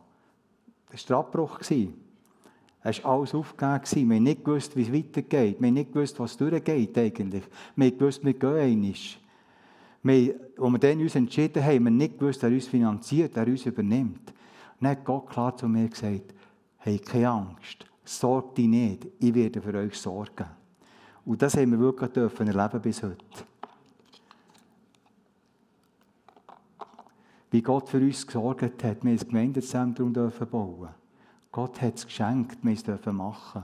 Das 0.91 1.09
war 1.09 1.19
Abbruch. 1.19 1.59
Es 1.59 3.03
war 3.03 3.13
alles 3.13 3.33
aufgegeben. 3.35 4.09
Wir 4.09 4.15
haben 4.15 4.23
nicht 4.23 4.45
gewusst, 4.45 4.75
wie 4.75 4.83
es 4.83 4.93
weitergeht. 4.93 5.59
Wir 5.59 5.67
haben 5.67 5.73
nicht 5.73 5.91
gewusst, 5.91 6.19
was 6.19 6.37
durchgeht 6.37 6.97
eigentlich. 6.97 7.43
Wir 7.75 7.87
haben 7.87 7.97
gewusst, 7.97 8.23
wir 8.23 8.33
gehen 8.33 8.55
einmal. 8.55 8.93
Wir, 10.03 10.35
als 10.57 10.71
wir 10.71 10.79
dann 10.79 11.01
uns 11.01 11.15
entschieden 11.15 11.63
haben, 11.63 11.75
haben 11.75 11.83
wir 11.85 11.91
nicht 11.91 12.19
gewusst, 12.19 12.41
wer 12.43 12.49
uns 12.49 12.67
finanziert, 12.67 13.31
wer 13.33 13.47
uns 13.47 13.65
übernimmt. 13.65 14.29
Und 14.29 14.35
dann 14.79 14.91
hat 14.91 15.03
Gott 15.03 15.29
klar 15.29 15.57
zu 15.57 15.67
mir 15.67 15.89
gesagt, 15.89 16.33
hey, 16.77 16.99
keine 16.99 17.29
Angst, 17.29 17.85
sorgt 18.05 18.57
dich 18.57 18.67
nicht, 18.67 19.07
ich 19.19 19.33
werde 19.33 19.61
für 19.61 19.73
euch 19.73 19.97
sorgen. 19.97 20.45
Und 21.25 21.41
das 21.41 21.57
haben 21.57 21.71
wir 21.71 21.79
wirklich 21.79 22.11
dürfen 22.11 22.47
erleben 22.47 22.81
bis 22.81 23.03
heute. 23.03 23.17
Wie 27.49 27.61
Gott 27.61 27.89
für 27.89 27.99
uns 27.99 28.27
gesorgt 28.27 28.83
hat, 28.83 29.03
wir 29.03 29.11
ein 29.11 29.17
Gemeindezentrum 29.17 30.13
dürfen 30.13 30.47
bauen. 30.49 30.89
Gott 31.51 31.81
hat 31.81 31.95
es 31.95 32.05
geschenkt, 32.05 32.57
wir 32.61 32.75
dürfen 32.75 33.15
machen. 33.15 33.63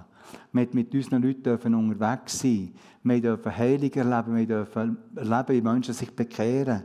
Wir 0.51 0.65
dürfen 0.65 0.77
mit 0.77 0.93
unseren 0.93 1.21
Leuten 1.21 1.75
unterwegs 1.75 2.39
sein. 2.39 2.73
Wir 3.03 3.21
dürfen 3.21 3.55
Heilig 3.55 3.95
erleben, 3.97 4.35
wir 4.35 4.47
dürfen 4.47 4.97
erleben, 5.15 5.49
wie 5.49 5.61
Menschen 5.61 5.93
sich 5.93 6.15
bekehren. 6.15 6.83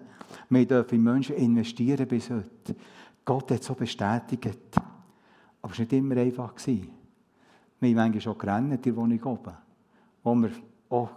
Wir 0.50 0.66
dürfen 0.66 0.96
in 0.96 1.04
Menschen 1.04 1.36
investieren 1.36 2.06
bis 2.06 2.30
heute. 2.30 2.76
Gott 3.24 3.50
hat 3.52 3.62
so 3.62 3.74
bestätigt. 3.74 4.58
Aber 5.62 5.72
es 5.72 5.78
war 5.78 5.84
nicht 5.84 5.92
immer 5.92 6.16
einfach. 6.16 6.54
Wir 6.66 7.90
haben 7.90 7.94
manchmal 7.94 8.20
schon 8.20 8.38
gerannt 8.38 8.72
in 8.74 8.82
der 8.82 8.96
Wohnung 8.96 9.22
oben, 9.22 9.54
wo 10.22 10.34
wir 10.34 10.50
auch 10.90 11.10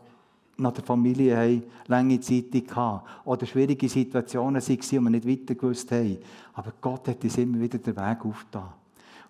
nach 0.62 0.74
der 0.74 0.84
Familie 0.84 1.36
haben, 1.36 1.63
lange 1.88 2.19
Zeit 2.19 2.54
hatten 2.76 3.06
oder 3.26 3.45
schwierige 3.45 3.89
Situationen 3.89 4.62
waren 4.62 4.78
und 4.78 4.91
wir 4.91 5.10
nicht 5.10 5.28
weiter 5.28 5.56
gewusst 5.56 5.91
haben. 5.91 6.17
Aber 6.54 6.74
Gott 6.80 7.08
hat 7.08 7.24
uns 7.24 7.38
immer 7.38 7.60
wieder 7.60 7.78
den 7.78 7.95
Weg 7.95 8.26
aufgetan. 8.26 8.69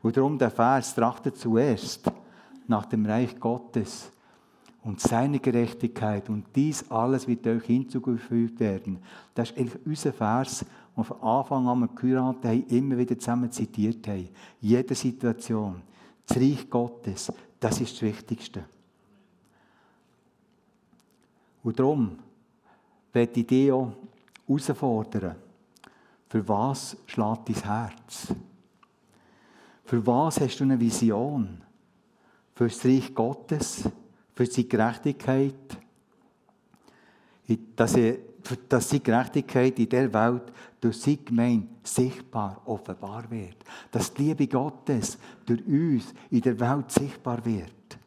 Und 0.02 0.18
darum 0.18 0.38
der 0.38 0.52
Vers, 0.52 0.96
trachtet 0.96 1.38
zuerst 1.38 2.12
nach 2.68 2.86
dem 2.86 3.06
Reich 3.06 3.40
Gottes 3.40 4.12
und 4.84 5.00
seine 5.00 5.40
Gerechtigkeit 5.40 6.30
und 6.30 6.46
dies 6.56 6.90
alles 6.90 7.28
wird 7.28 7.46
euch 7.46 7.66
hinzugefügt 7.66 8.60
werden. 8.60 8.98
Das 9.36 9.52
ist 9.52 9.58
eigentlich 9.58 9.86
unser 9.86 10.14
Vers, 10.14 10.66
den 10.96 11.04
von 11.04 11.22
Anfang 11.22 11.68
an 11.68 11.80
wir 11.80 11.88
geheiratet 11.90 12.46
haben, 12.46 12.68
immer 12.68 12.98
wieder 12.98 13.18
zusammen 13.18 13.52
zitiert 13.52 14.08
haben. 14.08 14.30
Jede 14.60 14.96
Situation. 14.96 15.82
Das 16.26 16.38
Reich 16.38 16.70
Gottes, 16.70 17.32
das 17.60 17.82
ist 17.82 17.94
das 17.94 18.02
Wichtigste. 18.02 18.64
Und 21.64 21.80
darum 21.80 22.18
werde 23.14 23.40
ich 23.40 23.48
dich 23.48 23.72
auch 23.72 23.92
herausfordern. 24.48 25.36
Für 26.28 26.48
was 26.48 26.98
schlägt 27.08 27.50
dein 27.50 27.64
Herz? 27.64 28.34
Für 29.86 30.06
was 30.08 30.40
hast 30.40 30.60
du 30.60 30.64
eine 30.64 30.80
Vision? 30.80 31.62
Für 32.56 32.68
das 32.68 32.86
Reich 32.86 33.14
Gottes? 33.14 33.84
Für 34.34 34.46
seine 34.46 34.68
Gerechtigkeit? 34.68 35.78
Dass, 37.76 37.96
er, 37.96 38.16
dass 38.70 38.90
seine 38.90 39.02
Gerechtigkeit 39.02 39.78
in 39.78 39.90
der 39.90 40.14
Welt 40.14 40.54
durch 40.80 41.02
seine 41.02 41.18
Gemeinde 41.18 41.68
sichtbar 41.84 42.62
offenbar 42.66 43.30
wird. 43.30 43.58
Dass 43.92 44.14
die 44.14 44.24
Liebe 44.24 44.48
Gottes 44.48 45.18
durch 45.46 45.66
uns 45.68 46.14
in 46.30 46.42
der 46.42 46.58
Welt 46.60 46.90
sichtbar 46.92 47.44
wird. 47.44 48.00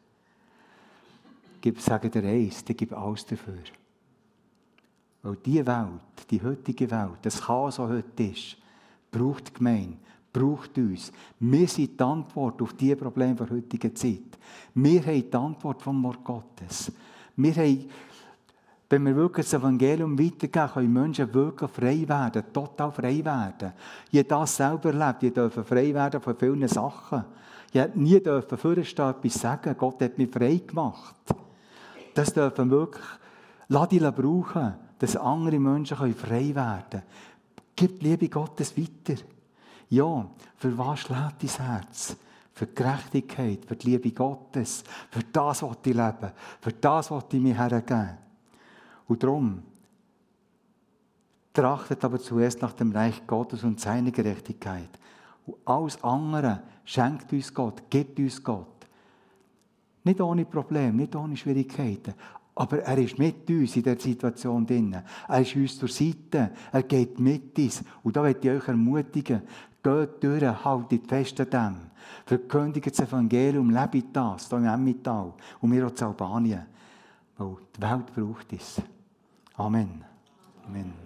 Gib, 1.65 1.81
sage 1.81 2.11
dir 2.11 2.23
eins, 2.23 2.63
der 2.63 2.75
gibt 2.75 2.93
alles 2.93 3.25
dafür. 3.25 3.57
Weil 5.23 5.35
diese 5.37 5.65
Welt, 5.65 6.29
die 6.29 6.43
heutige 6.43 6.91
Welt, 6.91 7.17
das 7.23 7.41
Chaos, 7.41 7.77
das 7.77 7.89
heute 7.89 8.23
ist, 8.23 8.55
braucht 9.09 9.47
die 9.47 9.53
Gemeinde, 9.55 9.97
braucht 10.31 10.77
uns. 10.77 11.11
Wir 11.39 11.67
sind 11.67 11.99
die 11.99 12.03
Antwort 12.03 12.61
auf 12.61 12.73
die 12.73 12.93
Probleme 12.93 13.33
der 13.33 13.49
heutigen 13.49 13.95
Zeit. 13.95 14.37
Wir 14.75 15.03
haben 15.03 15.31
die 15.31 15.35
Antwort 15.35 15.81
vom 15.81 16.03
Wort 16.03 16.23
Gottes. 16.23 16.91
Wir 17.35 17.55
haben, 17.55 17.89
wenn 18.87 19.03
wir 19.03 19.15
wirklich 19.15 19.47
das 19.47 19.59
Evangelium 19.59 20.19
weitergeben, 20.19 20.71
können 20.71 20.93
Menschen 20.93 21.33
wirklich 21.33 21.71
frei 21.71 22.07
werden, 22.07 22.43
total 22.53 22.91
frei 22.91 23.25
werden. 23.25 23.73
Ich 24.11 24.19
habe 24.19 24.29
das 24.29 24.55
selber 24.55 24.93
erlebt, 24.93 25.23
ich 25.23 25.33
durfte 25.33 25.63
frei 25.63 25.91
werden 25.95 26.21
von 26.21 26.37
vielen 26.37 26.67
Sachen. 26.67 27.25
Ich 27.73 27.81
durfte 27.81 27.97
nie 27.97 28.21
vorstehen, 28.55 29.09
etwas 29.09 29.33
sagen. 29.33 29.75
Gott 29.75 29.99
hat 30.03 30.15
mich 30.15 30.29
frei 30.29 30.61
gemacht. 30.63 31.15
Das 32.15 32.33
dürfen 32.33 32.71
wir 32.71 32.77
wirklich 32.79 33.05
Lass 33.67 33.89
brauchen, 33.89 34.75
dass 34.99 35.15
andere 35.15 35.59
Menschen 35.59 35.97
frei 36.13 36.53
werden 36.53 36.83
können. 36.89 37.03
Gib 37.75 37.99
die 37.99 38.05
Liebe 38.09 38.29
Gottes 38.29 38.77
weiter. 38.77 39.21
Ja, 39.89 40.25
für 40.55 40.77
was 40.77 40.99
schlägt 40.99 41.43
dein 41.43 41.67
Herz? 41.67 42.15
Für 42.53 42.67
die 42.67 42.75
Gerechtigkeit, 42.75 43.65
für 43.65 43.75
die 43.75 43.91
Liebe 43.91 44.11
Gottes. 44.11 44.83
Für 45.09 45.23
das, 45.23 45.61
was 45.61 45.77
ich 45.83 45.93
leben. 45.93 46.31
Für 46.61 46.71
das, 46.71 47.11
was 47.11 47.25
ich 47.31 47.41
mir 47.41 47.57
hergeben. 47.57 48.17
Und 49.07 49.23
darum, 49.23 49.63
trachtet 51.53 52.03
aber 52.03 52.19
zuerst 52.19 52.61
nach 52.61 52.73
dem 52.73 52.91
Reich 52.91 53.25
Gottes 53.25 53.63
und 53.63 53.79
seiner 53.79 54.11
Gerechtigkeit. 54.11 54.89
Und 55.45 55.57
alles 55.65 56.01
andere 56.03 56.61
schenkt 56.83 57.31
uns 57.33 57.53
Gott, 57.53 57.89
gibt 57.89 58.19
uns 58.19 58.43
Gott. 58.43 58.74
Nicht 60.05 60.21
ohne 60.21 60.45
Probleme, 60.45 60.93
nicht 60.93 61.15
ohne 61.15 61.35
Schwierigkeiten, 61.35 62.13
aber 62.55 62.79
er 62.79 62.97
ist 62.97 63.19
mit 63.19 63.49
uns 63.49 63.75
in 63.75 63.83
der 63.83 63.99
Situation 63.99 64.65
drin. 64.65 64.95
Er 65.27 65.41
ist 65.41 65.55
uns 65.55 65.77
zur 65.77 65.89
Seite. 65.89 66.51
Er 66.71 66.83
geht 66.83 67.19
mit 67.19 67.57
uns. 67.59 67.83
Und 68.01 68.15
da 68.15 68.21
möchte 68.21 68.47
ich 68.47 68.61
euch 68.61 68.67
ermutigen, 68.69 69.41
geht 69.83 70.23
durch, 70.23 70.63
haltet 70.63 71.05
fest 71.05 71.39
an 71.41 71.49
dem. 71.49 71.75
Verkündigt 72.25 72.87
das 72.87 73.07
Evangelium, 73.07 73.69
lebt 73.69 74.15
das, 74.15 74.47
hier 74.47 74.57
im 74.57 74.65
Emmental 74.65 75.33
und 75.59 75.71
wir 75.71 75.85
auch 75.85 75.91
in 75.91 76.03
Albanien. 76.03 76.65
Weil 77.37 77.57
die 77.75 77.81
Welt 77.81 78.15
braucht 78.15 78.53
es. 78.53 78.81
Amen. 79.57 80.03
Amen. 80.65 81.04